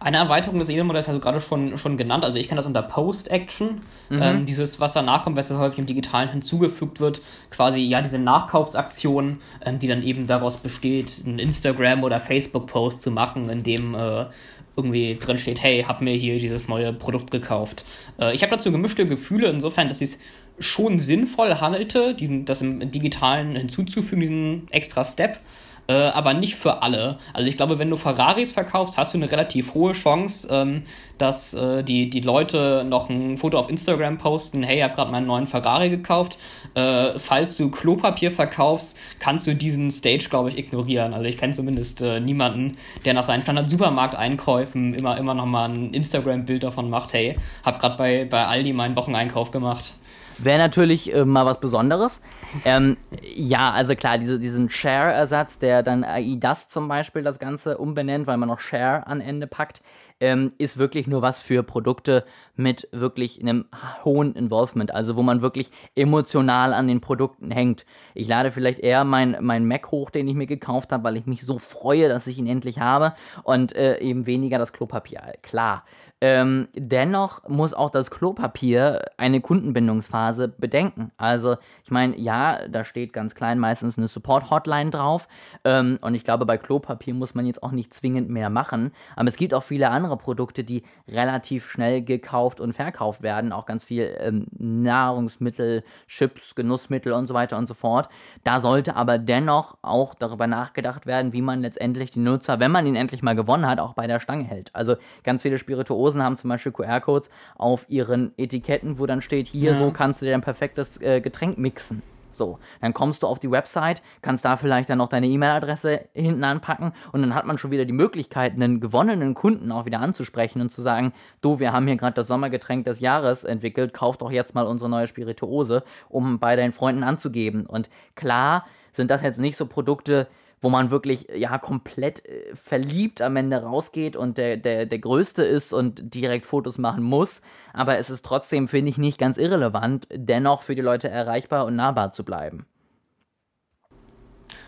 Eine 0.00 0.16
Erweiterung 0.16 0.58
des 0.58 0.70
E-Mail-Modells 0.70 1.06
hast 1.08 1.14
du 1.14 1.20
gerade 1.20 1.40
schon, 1.40 1.78
schon 1.78 1.96
genannt. 1.96 2.24
Also 2.24 2.38
ich 2.38 2.48
kenne 2.48 2.58
das 2.58 2.66
unter 2.66 2.82
Post-Action. 2.82 3.82
Mhm. 4.08 4.22
Ähm, 4.22 4.46
dieses, 4.46 4.80
was 4.80 4.92
danach 4.94 5.22
kommt, 5.22 5.36
was 5.36 5.50
häufig 5.50 5.78
im 5.78 5.86
Digitalen 5.86 6.30
hinzugefügt 6.30 7.00
wird. 7.00 7.20
Quasi, 7.50 7.80
ja, 7.80 8.00
diese 8.00 8.18
Nachkaufsaktion, 8.18 9.40
ähm, 9.64 9.78
die 9.78 9.86
dann 9.86 10.02
eben 10.02 10.26
daraus 10.26 10.56
besteht, 10.56 11.22
einen 11.24 11.38
Instagram- 11.38 12.02
oder 12.02 12.18
Facebook-Post 12.18 13.02
zu 13.02 13.10
machen, 13.10 13.48
in 13.50 13.62
dem 13.62 13.94
äh, 13.94 14.26
irgendwie 14.76 15.14
drin 15.14 15.38
steht, 15.38 15.62
hey, 15.62 15.82
hab 15.82 16.00
mir 16.00 16.14
hier 16.14 16.38
dieses 16.38 16.68
neue 16.68 16.92
Produkt 16.92 17.30
gekauft. 17.30 17.84
Äh, 18.18 18.34
ich 18.34 18.42
habe 18.42 18.50
dazu 18.50 18.72
gemischte 18.72 19.06
Gefühle, 19.06 19.48
insofern, 19.48 19.88
dass 19.88 20.00
es 20.00 20.18
schon 20.58 20.98
sinnvoll 20.98 21.60
halte, 21.60 22.14
diesen, 22.14 22.44
das 22.44 22.62
im 22.62 22.90
Digitalen 22.90 23.56
hinzuzufügen, 23.56 24.20
diesen 24.20 24.68
extra 24.70 25.04
Step. 25.04 25.40
Äh, 25.86 25.92
aber 25.92 26.34
nicht 26.34 26.56
für 26.56 26.82
alle. 26.82 27.18
Also 27.32 27.48
ich 27.48 27.56
glaube, 27.56 27.78
wenn 27.78 27.90
du 27.90 27.96
Ferraris 27.96 28.52
verkaufst, 28.52 28.96
hast 28.96 29.14
du 29.14 29.18
eine 29.18 29.30
relativ 29.30 29.74
hohe 29.74 29.92
Chance, 29.92 30.48
ähm, 30.50 30.82
dass 31.18 31.54
äh, 31.54 31.82
die, 31.82 32.10
die 32.10 32.20
Leute 32.20 32.84
noch 32.88 33.08
ein 33.08 33.36
Foto 33.38 33.58
auf 33.58 33.70
Instagram 33.70 34.18
posten, 34.18 34.62
hey, 34.62 34.78
ich 34.78 34.82
habe 34.82 34.94
gerade 34.94 35.10
meinen 35.10 35.26
neuen 35.26 35.46
Ferrari 35.46 35.90
gekauft. 35.90 36.38
Äh, 36.74 37.18
falls 37.18 37.56
du 37.56 37.70
Klopapier 37.70 38.30
verkaufst, 38.30 38.96
kannst 39.18 39.46
du 39.46 39.54
diesen 39.54 39.90
Stage, 39.90 40.26
glaube 40.28 40.48
ich, 40.48 40.58
ignorieren. 40.58 41.14
Also 41.14 41.26
ich 41.26 41.36
kenne 41.36 41.52
zumindest 41.52 42.00
äh, 42.00 42.20
niemanden, 42.20 42.76
der 43.04 43.14
nach 43.14 43.22
seinen 43.22 43.42
Standard-Supermarkteinkäufen 43.42 44.94
immer, 44.94 45.16
immer 45.18 45.34
noch 45.34 45.46
mal 45.46 45.68
ein 45.68 45.94
Instagram-Bild 45.94 46.64
davon 46.64 46.90
macht, 46.90 47.12
hey, 47.12 47.36
hab 47.62 47.78
gerade 47.78 47.96
bei, 47.96 48.24
bei 48.24 48.44
Aldi 48.46 48.72
meinen 48.72 48.96
Wocheneinkauf 48.96 49.50
gemacht. 49.50 49.94
Wäre 50.38 50.58
natürlich 50.58 51.14
äh, 51.14 51.24
mal 51.24 51.46
was 51.46 51.60
Besonderes. 51.60 52.20
Ähm, 52.64 52.96
ja, 53.34 53.70
also 53.70 53.94
klar, 53.94 54.18
diese, 54.18 54.38
diesen 54.38 54.70
Share-Ersatz, 54.70 55.58
der 55.58 55.82
dann 55.82 56.04
AI 56.04 56.36
das 56.38 56.68
zum 56.68 56.88
Beispiel 56.88 57.22
das 57.22 57.38
Ganze 57.38 57.78
umbenennt, 57.78 58.26
weil 58.26 58.36
man 58.36 58.48
noch 58.48 58.60
Share 58.60 59.06
an 59.06 59.20
Ende 59.20 59.46
packt, 59.46 59.82
ähm, 60.20 60.52
ist 60.58 60.78
wirklich 60.78 61.06
nur 61.06 61.22
was 61.22 61.40
für 61.40 61.62
Produkte 61.62 62.24
mit 62.56 62.88
wirklich 62.92 63.40
einem 63.40 63.66
hohen 64.04 64.34
Involvement, 64.34 64.94
also 64.94 65.16
wo 65.16 65.22
man 65.22 65.42
wirklich 65.42 65.70
emotional 65.96 66.72
an 66.72 66.88
den 66.88 67.00
Produkten 67.00 67.50
hängt. 67.50 67.84
Ich 68.14 68.28
lade 68.28 68.50
vielleicht 68.50 68.78
eher 68.78 69.04
mein, 69.04 69.36
mein 69.40 69.66
Mac 69.66 69.90
hoch, 69.90 70.10
den 70.10 70.28
ich 70.28 70.34
mir 70.34 70.46
gekauft 70.46 70.92
habe, 70.92 71.04
weil 71.04 71.16
ich 71.16 71.26
mich 71.26 71.42
so 71.42 71.58
freue, 71.58 72.08
dass 72.08 72.26
ich 72.26 72.38
ihn 72.38 72.46
endlich 72.46 72.78
habe 72.78 73.14
und 73.42 73.74
äh, 73.74 73.98
eben 73.98 74.26
weniger 74.26 74.58
das 74.58 74.72
Klopapier. 74.72 75.34
Klar. 75.42 75.84
Ähm, 76.26 76.68
dennoch 76.74 77.46
muss 77.50 77.74
auch 77.74 77.90
das 77.90 78.10
Klopapier 78.10 79.10
eine 79.18 79.42
Kundenbindungsphase 79.42 80.48
bedenken. 80.48 81.12
Also, 81.18 81.58
ich 81.84 81.90
meine, 81.90 82.16
ja, 82.16 82.66
da 82.66 82.82
steht 82.82 83.12
ganz 83.12 83.34
klein 83.34 83.58
meistens 83.58 83.98
eine 83.98 84.08
Support-Hotline 84.08 84.88
drauf. 84.88 85.28
Ähm, 85.64 85.98
und 86.00 86.14
ich 86.14 86.24
glaube, 86.24 86.46
bei 86.46 86.56
Klopapier 86.56 87.12
muss 87.12 87.34
man 87.34 87.44
jetzt 87.44 87.62
auch 87.62 87.72
nicht 87.72 87.92
zwingend 87.92 88.30
mehr 88.30 88.48
machen. 88.48 88.92
Aber 89.16 89.28
es 89.28 89.36
gibt 89.36 89.52
auch 89.52 89.64
viele 89.64 89.90
andere 89.90 90.16
Produkte, 90.16 90.64
die 90.64 90.84
relativ 91.06 91.70
schnell 91.70 92.00
gekauft 92.00 92.58
und 92.58 92.72
verkauft 92.72 93.22
werden. 93.22 93.52
Auch 93.52 93.66
ganz 93.66 93.84
viel 93.84 94.16
ähm, 94.18 94.46
Nahrungsmittel, 94.56 95.84
Chips, 96.08 96.54
Genussmittel 96.54 97.12
und 97.12 97.26
so 97.26 97.34
weiter 97.34 97.58
und 97.58 97.68
so 97.68 97.74
fort. 97.74 98.08
Da 98.44 98.60
sollte 98.60 98.96
aber 98.96 99.18
dennoch 99.18 99.76
auch 99.82 100.14
darüber 100.14 100.46
nachgedacht 100.46 101.04
werden, 101.04 101.34
wie 101.34 101.42
man 101.42 101.60
letztendlich 101.60 102.12
den 102.12 102.24
Nutzer, 102.24 102.60
wenn 102.60 102.70
man 102.70 102.86
ihn 102.86 102.96
endlich 102.96 103.22
mal 103.22 103.36
gewonnen 103.36 103.66
hat, 103.66 103.78
auch 103.78 103.92
bei 103.92 104.06
der 104.06 104.20
Stange 104.20 104.44
hält. 104.44 104.74
Also 104.74 104.96
ganz 105.22 105.42
viele 105.42 105.58
Spirituosen 105.58 106.13
Dosen 106.14 106.22
haben 106.22 106.36
zum 106.36 106.50
Beispiel 106.50 106.72
QR-Codes 106.72 107.30
auf 107.56 107.86
ihren 107.88 108.32
Etiketten, 108.36 108.98
wo 108.98 109.06
dann 109.06 109.20
steht, 109.20 109.46
hier, 109.46 109.72
ja. 109.72 109.76
so 109.76 109.90
kannst 109.90 110.22
du 110.22 110.26
dir 110.26 110.34
ein 110.34 110.42
perfektes 110.42 111.00
äh, 111.00 111.20
Getränk 111.20 111.58
mixen. 111.58 112.02
So, 112.30 112.58
dann 112.80 112.92
kommst 112.94 113.22
du 113.22 113.28
auf 113.28 113.38
die 113.38 113.50
Website, 113.50 114.02
kannst 114.20 114.44
da 114.44 114.56
vielleicht 114.56 114.90
dann 114.90 114.98
noch 114.98 115.08
deine 115.08 115.28
E-Mail-Adresse 115.28 116.06
hinten 116.14 116.42
anpacken 116.42 116.92
und 117.12 117.22
dann 117.22 117.32
hat 117.32 117.46
man 117.46 117.58
schon 117.58 117.70
wieder 117.70 117.84
die 117.84 117.92
Möglichkeit, 117.92 118.54
einen 118.54 118.80
gewonnenen 118.80 119.34
Kunden 119.34 119.70
auch 119.70 119.84
wieder 119.84 120.00
anzusprechen 120.00 120.60
und 120.60 120.72
zu 120.72 120.82
sagen, 120.82 121.12
du, 121.42 121.60
wir 121.60 121.72
haben 121.72 121.86
hier 121.86 121.96
gerade 121.96 122.14
das 122.14 122.26
Sommergetränk 122.26 122.86
des 122.86 122.98
Jahres 122.98 123.44
entwickelt, 123.44 123.94
kauf 123.94 124.16
doch 124.16 124.32
jetzt 124.32 124.52
mal 124.52 124.66
unsere 124.66 124.90
neue 124.90 125.06
Spirituose, 125.06 125.84
um 126.08 126.40
bei 126.40 126.56
deinen 126.56 126.72
Freunden 126.72 127.04
anzugeben. 127.04 127.66
Und 127.66 127.88
klar 128.16 128.66
sind 128.90 129.12
das 129.12 129.22
jetzt 129.22 129.38
nicht 129.38 129.56
so 129.56 129.66
Produkte, 129.66 130.26
wo 130.64 130.70
man 130.70 130.90
wirklich 130.90 131.26
ja 131.36 131.58
komplett 131.58 132.24
äh, 132.24 132.56
verliebt 132.56 133.20
am 133.20 133.36
Ende 133.36 133.62
rausgeht 133.62 134.16
und 134.16 134.38
der, 134.38 134.56
der, 134.56 134.86
der 134.86 134.98
Größte 134.98 135.44
ist 135.44 135.74
und 135.74 136.14
direkt 136.14 136.46
Fotos 136.46 136.78
machen 136.78 137.04
muss. 137.04 137.42
Aber 137.74 137.98
es 137.98 138.08
ist 138.08 138.24
trotzdem, 138.24 138.66
finde 138.66 138.90
ich, 138.90 138.96
nicht 138.96 139.18
ganz 139.18 139.36
irrelevant, 139.36 140.08
dennoch 140.10 140.62
für 140.62 140.74
die 140.74 140.80
Leute 140.80 141.10
erreichbar 141.10 141.66
und 141.66 141.76
nahbar 141.76 142.12
zu 142.12 142.24
bleiben. 142.24 142.64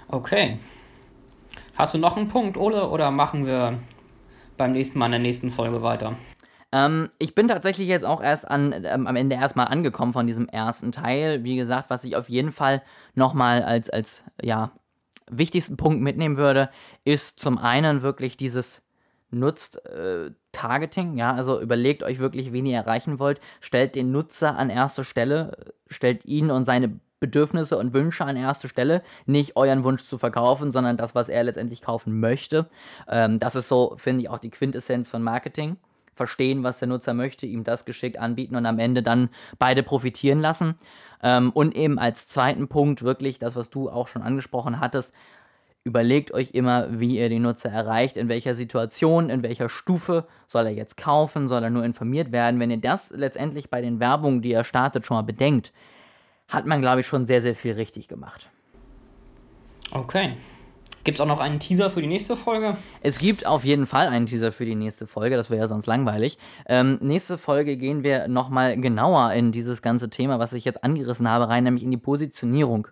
Okay. 0.09 0.59
Hast 1.75 1.95
du 1.95 1.99
noch 1.99 2.19
einen 2.19 2.29
Punkt, 2.29 2.59
Ole, 2.59 2.91
oder 2.91 3.11
machen 3.11 3.47
wir 3.47 3.79
beim 4.59 4.73
nächsten 4.73 4.99
Mal 4.99 5.07
in 5.07 5.13
der 5.13 5.21
nächsten 5.21 5.51
Folge 5.51 5.83
weiter? 5.83 6.17
Ähm, 6.73 7.09
ich 7.19 7.35
bin 7.35 7.49
tatsächlich 7.49 7.89
jetzt 7.89 8.05
auch 8.05 8.23
erst 8.23 8.47
an, 8.51 8.75
ähm, 8.85 9.07
am 9.07 9.17
Ende 9.17 9.37
erstmal 9.37 9.69
angekommen 9.69 10.13
von 10.13 10.27
diesem 10.27 10.47
ersten 10.47 10.93
Teil. 10.93 11.43
Wie 11.43 11.57
gesagt, 11.57 11.89
was 11.89 12.05
ich 12.05 12.17
auf 12.17 12.29
jeden 12.29 12.53
Fall 12.53 12.83
nochmal 13.15 13.63
als, 13.63 13.89
als 13.89 14.23
ja, 14.43 14.73
wichtigsten 15.31 15.77
Punkt 15.77 16.03
mitnehmen 16.03 16.37
würde, 16.37 16.71
ist 17.05 17.39
zum 17.39 17.59
einen 17.59 18.03
wirklich 18.03 18.37
dieses 18.37 18.83
nutzt 19.31 19.85
äh, 19.87 20.31
Targeting, 20.53 21.19
ja, 21.19 21.35
also 21.35 21.61
überlegt 21.61 22.03
euch 22.03 22.19
wirklich, 22.19 22.53
wen 22.53 22.65
ihr 22.65 22.77
erreichen 22.77 23.19
wollt, 23.19 23.41
stellt 23.61 23.95
den 23.95 24.13
Nutzer 24.13 24.57
an 24.57 24.71
erste 24.71 25.05
Stelle, 25.05 25.75
stellt 25.89 26.25
ihn 26.25 26.51
und 26.51 26.65
seine 26.65 26.99
Bedürfnisse 27.21 27.79
und 27.79 27.93
Wünsche 27.93 28.25
an 28.25 28.37
erste 28.37 28.69
Stelle, 28.69 29.03
nicht 29.27 29.57
euren 29.57 29.85
Wunsch 29.85 30.05
zu 30.05 30.19
verkaufen, 30.19 30.71
sondern 30.71 30.97
das, 30.97 31.15
was 31.15 31.29
er 31.29 31.45
letztendlich 31.45 31.83
kaufen 31.83 32.21
möchte. 32.21 32.69
Ähm, 33.09 33.41
das 33.41 33.55
ist 33.55 33.69
so, 33.69 33.95
finde 33.97 34.23
ich, 34.23 34.31
auch 34.31 34.39
die 34.39 34.51
Quintessenz 34.51 35.11
von 35.11 35.23
Marketing. 35.23 35.77
Verstehen, 36.17 36.63
was 36.63 36.79
der 36.79 36.89
Nutzer 36.89 37.15
möchte, 37.15 37.47
ihm 37.47 37.63
das 37.63 37.85
geschickt 37.85 38.19
anbieten 38.19 38.57
und 38.57 38.67
am 38.67 38.79
Ende 38.79 39.03
dann 39.03 39.29
beide 39.59 39.83
profitieren 39.83 40.41
lassen. 40.41 40.75
Ähm, 41.23 41.51
und 41.53 41.77
eben 41.77 41.99
als 41.99 42.27
zweiten 42.27 42.69
Punkt 42.69 43.03
wirklich 43.03 43.39
das, 43.39 43.55
was 43.55 43.71
du 43.71 43.91
auch 43.91 44.09
schon 44.09 44.23
angesprochen 44.23 44.81
hattest, 44.81 45.13
überlegt 45.85 46.33
euch 46.33 46.51
immer, 46.51 46.99
wie 46.99 47.19
ihr 47.19 47.29
den 47.29 47.43
Nutzer 47.43 47.71
erreicht, 47.71 48.17
in 48.17 48.29
welcher 48.29 48.55
Situation, 48.55 49.31
in 49.31 49.43
welcher 49.45 49.69
Stufe 49.69 50.27
soll 50.49 50.67
er 50.67 50.73
jetzt 50.73 50.97
kaufen, 50.97 51.47
soll 51.47 51.63
er 51.63 51.71
nur 51.71 51.85
informiert 51.85 52.33
werden. 52.33 52.59
Wenn 52.59 52.73
ihr 52.73 52.81
das 52.81 53.11
letztendlich 53.11 53.71
bei 53.71 53.81
den 53.83 54.01
Werbungen, 54.01 54.43
die 54.43 54.53
er 54.53 54.65
startet, 54.65 55.07
schon 55.07 55.17
mal 55.17 55.23
bedenkt, 55.23 55.73
hat 56.49 56.67
man, 56.67 56.81
glaube 56.81 57.03
ich, 57.03 57.07
schon 57.07 57.27
sehr, 57.27 57.43
sehr 57.43 57.55
viel 57.55 57.75
richtig 57.75 58.09
gemacht. 58.09 58.51
Okay. 59.93 60.37
Gibt 61.07 61.19
es 61.19 61.23
auch 61.23 61.29
noch 61.29 61.39
einen 61.39 61.61
Teaser 61.61 61.89
für 61.89 62.03
die 62.03 62.09
nächste 62.09 62.35
Folge? 62.35 62.77
Es 63.01 63.21
gibt 63.21 63.47
auf 63.47 63.65
jeden 63.65 63.87
Fall 63.87 64.09
einen 64.09 64.27
Teaser 64.27 64.51
für 64.51 64.65
die 64.65 64.75
nächste 64.75 65.07
Folge, 65.07 65.37
das 65.37 65.51
wäre 65.51 65.61
ja 65.61 65.69
sonst 65.69 65.87
langweilig. 65.87 66.37
Ähm, 66.67 66.99
nächste 67.01 67.39
Folge 67.39 67.77
gehen 67.77 68.03
wir 68.03 68.27
nochmal 68.27 68.77
genauer 68.81 69.33
in 69.33 69.53
dieses 69.53 69.83
ganze 69.83 70.11
Thema, 70.11 70.41
was 70.41 70.53
ich 70.53 70.65
jetzt 70.65 70.83
angerissen 70.83 71.31
habe, 71.31 71.49
rein, 71.49 71.63
nämlich 71.63 71.85
in 71.85 71.93
die 71.93 71.97
Positionierung. 71.97 72.89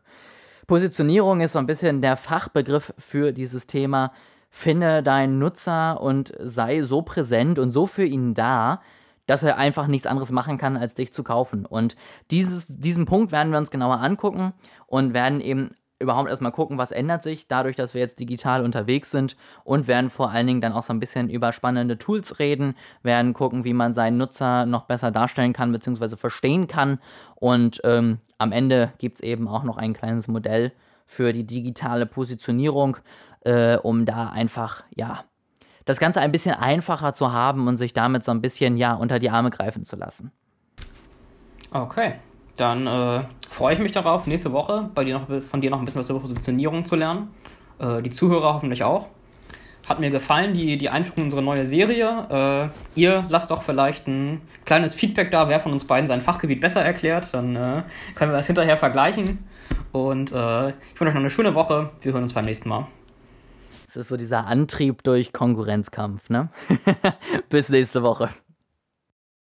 Positionierung 0.68 1.40
ist 1.40 1.55
so 1.55 1.59
ein 1.59 1.66
bisschen 1.66 2.03
der 2.03 2.16
Fachbegriff 2.16 2.94
für 2.98 3.33
dieses 3.33 3.66
Thema. 3.66 4.12
Finde 4.48 5.03
deinen 5.03 5.40
Nutzer 5.40 6.00
und 6.00 6.33
sei 6.38 6.83
so 6.83 7.03
präsent 7.03 7.59
und 7.59 7.72
so 7.72 7.88
für 7.88 8.05
ihn 8.05 8.33
da, 8.35 8.81
dass 9.27 9.42
er 9.42 9.59
einfach 9.59 9.88
nichts 9.88 10.07
anderes 10.07 10.31
machen 10.31 10.57
kann, 10.57 10.77
als 10.77 10.94
dich 10.94 11.12
zu 11.12 11.24
kaufen. 11.24 11.66
Und 11.66 11.96
dieses, 12.31 12.68
diesen 12.68 13.07
Punkt 13.07 13.33
werden 13.33 13.50
wir 13.50 13.59
uns 13.59 13.72
genauer 13.72 13.98
angucken 13.98 14.53
und 14.87 15.14
werden 15.14 15.40
eben 15.40 15.72
überhaupt 15.98 16.28
erstmal 16.28 16.52
gucken, 16.52 16.78
was 16.78 16.92
ändert 16.92 17.22
sich 17.22 17.48
dadurch, 17.48 17.76
dass 17.76 17.94
wir 17.94 18.00
jetzt 18.00 18.18
digital 18.18 18.64
unterwegs 18.64 19.11
sind 19.11 19.37
und 19.62 19.87
werden 19.87 20.11
vor 20.11 20.30
allen 20.30 20.46
Dingen 20.46 20.61
dann 20.61 20.72
auch 20.72 20.83
so 20.83 20.92
ein 20.92 21.00
bisschen 21.00 21.30
über 21.30 21.52
spannende 21.52 21.98
Tools 21.98 22.38
reden, 22.38 22.74
werden 23.02 23.33
gucken, 23.33 23.64
wie 23.64 23.74
man 23.74 23.94
seinen 23.94 24.16
Nutzer 24.16 24.66
noch 24.66 24.85
besser 24.85 25.11
darstellen 25.11 25.52
kann 25.52 25.72
bzw. 25.72 26.16
verstehen 26.16 26.66
kann 26.66 26.98
und 27.37 27.80
ähm, 27.85 28.18
am 28.38 28.52
Ende 28.52 28.92
gibt 28.98 29.18
es 29.18 29.22
eben 29.22 29.48
auch 29.48 29.62
noch 29.62 29.76
ein 29.76 29.94
kleines 29.94 30.28
Modell 30.28 30.72
für 31.07 31.33
die 31.33 31.44
digitale 31.46 32.07
Positionierung, 32.07 32.96
äh, 33.40 33.76
um 33.76 34.07
da 34.07 34.28
einfach, 34.28 34.85
ja, 34.94 35.24
das 35.85 36.00
Ganze 36.00 36.20
ein 36.20 36.33
bisschen 36.33 36.54
einfacher 36.54 37.14
zu 37.14 37.33
haben 37.33 37.68
und 37.68 37.76
sich 37.76 37.92
damit 37.92 38.24
so 38.24 38.33
ein 38.33 38.40
bisschen, 38.40 38.76
ja, 38.76 38.94
unter 38.94 39.18
die 39.18 39.30
Arme 39.30 39.50
greifen 39.50 39.85
zu 39.85 39.96
lassen. 39.96 40.33
Okay, 41.70 42.14
dann 42.57 42.87
äh, 42.87 43.25
freue 43.51 43.75
ich 43.75 43.81
mich 43.81 43.93
darauf, 43.93 44.27
nächste 44.27 44.53
Woche 44.53 44.90
bei 44.95 45.05
dir 45.05 45.19
noch, 45.19 45.43
von 45.43 45.61
dir 45.61 45.71
noch 45.71 45.79
ein 45.79 45.85
bisschen 45.85 46.01
was 46.01 46.11
über 46.11 46.21
Positionierung 46.21 46.85
zu 46.85 46.97
lernen. 46.97 47.29
Äh, 47.79 48.03
die 48.03 48.11
Zuhörer 48.11 48.55
hoffentlich 48.55 48.85
auch. 48.85 49.09
Hat 49.88 50.01
mir 50.01 50.11
gefallen, 50.11 50.55
die, 50.55 50.79
die 50.79 50.88
Einführung 50.88 51.19
in 51.19 51.25
unsere 51.25 51.43
neue 51.43 51.67
Serie. 51.67 52.71
Äh, 52.97 53.01
ihr 53.01 53.27
lasst 53.29 53.51
doch 53.51 53.62
vielleicht 53.62 54.07
ein 54.07 54.40
kleines 54.64 54.95
Feedback 54.95 55.31
da, 55.31 55.49
wer 55.49 55.61
von 55.61 55.73
uns 55.73 55.87
beiden 55.87 56.07
sein 56.07 56.23
Fachgebiet 56.23 56.61
besser 56.61 56.83
erklärt. 56.83 57.29
Dann 57.33 57.57
äh, 57.57 57.83
können 58.14 58.31
wir 58.31 58.37
das 58.37 58.47
hinterher 58.47 58.79
vergleichen. 58.79 59.47
Und 59.93 60.33
äh, 60.33 60.71
ich 60.71 61.01
wünsche 61.01 61.09
euch 61.09 61.14
noch 61.14 61.21
eine 61.21 61.31
schöne 61.31 61.55
Woche. 61.55 61.90
Wir 62.01 62.12
hören 62.12 62.23
uns 62.23 62.33
beim 62.33 62.45
nächsten 62.45 62.69
Mal. 62.69 62.87
Es 63.87 63.97
ist 63.97 64.09
so 64.09 64.17
dieser 64.17 64.47
Antrieb 64.47 65.05
durch 65.05 65.33
Konkurrenzkampf, 65.33 66.29
ne? 66.31 66.49
Bis 67.49 67.69
nächste 67.69 68.03
Woche. 68.03 68.31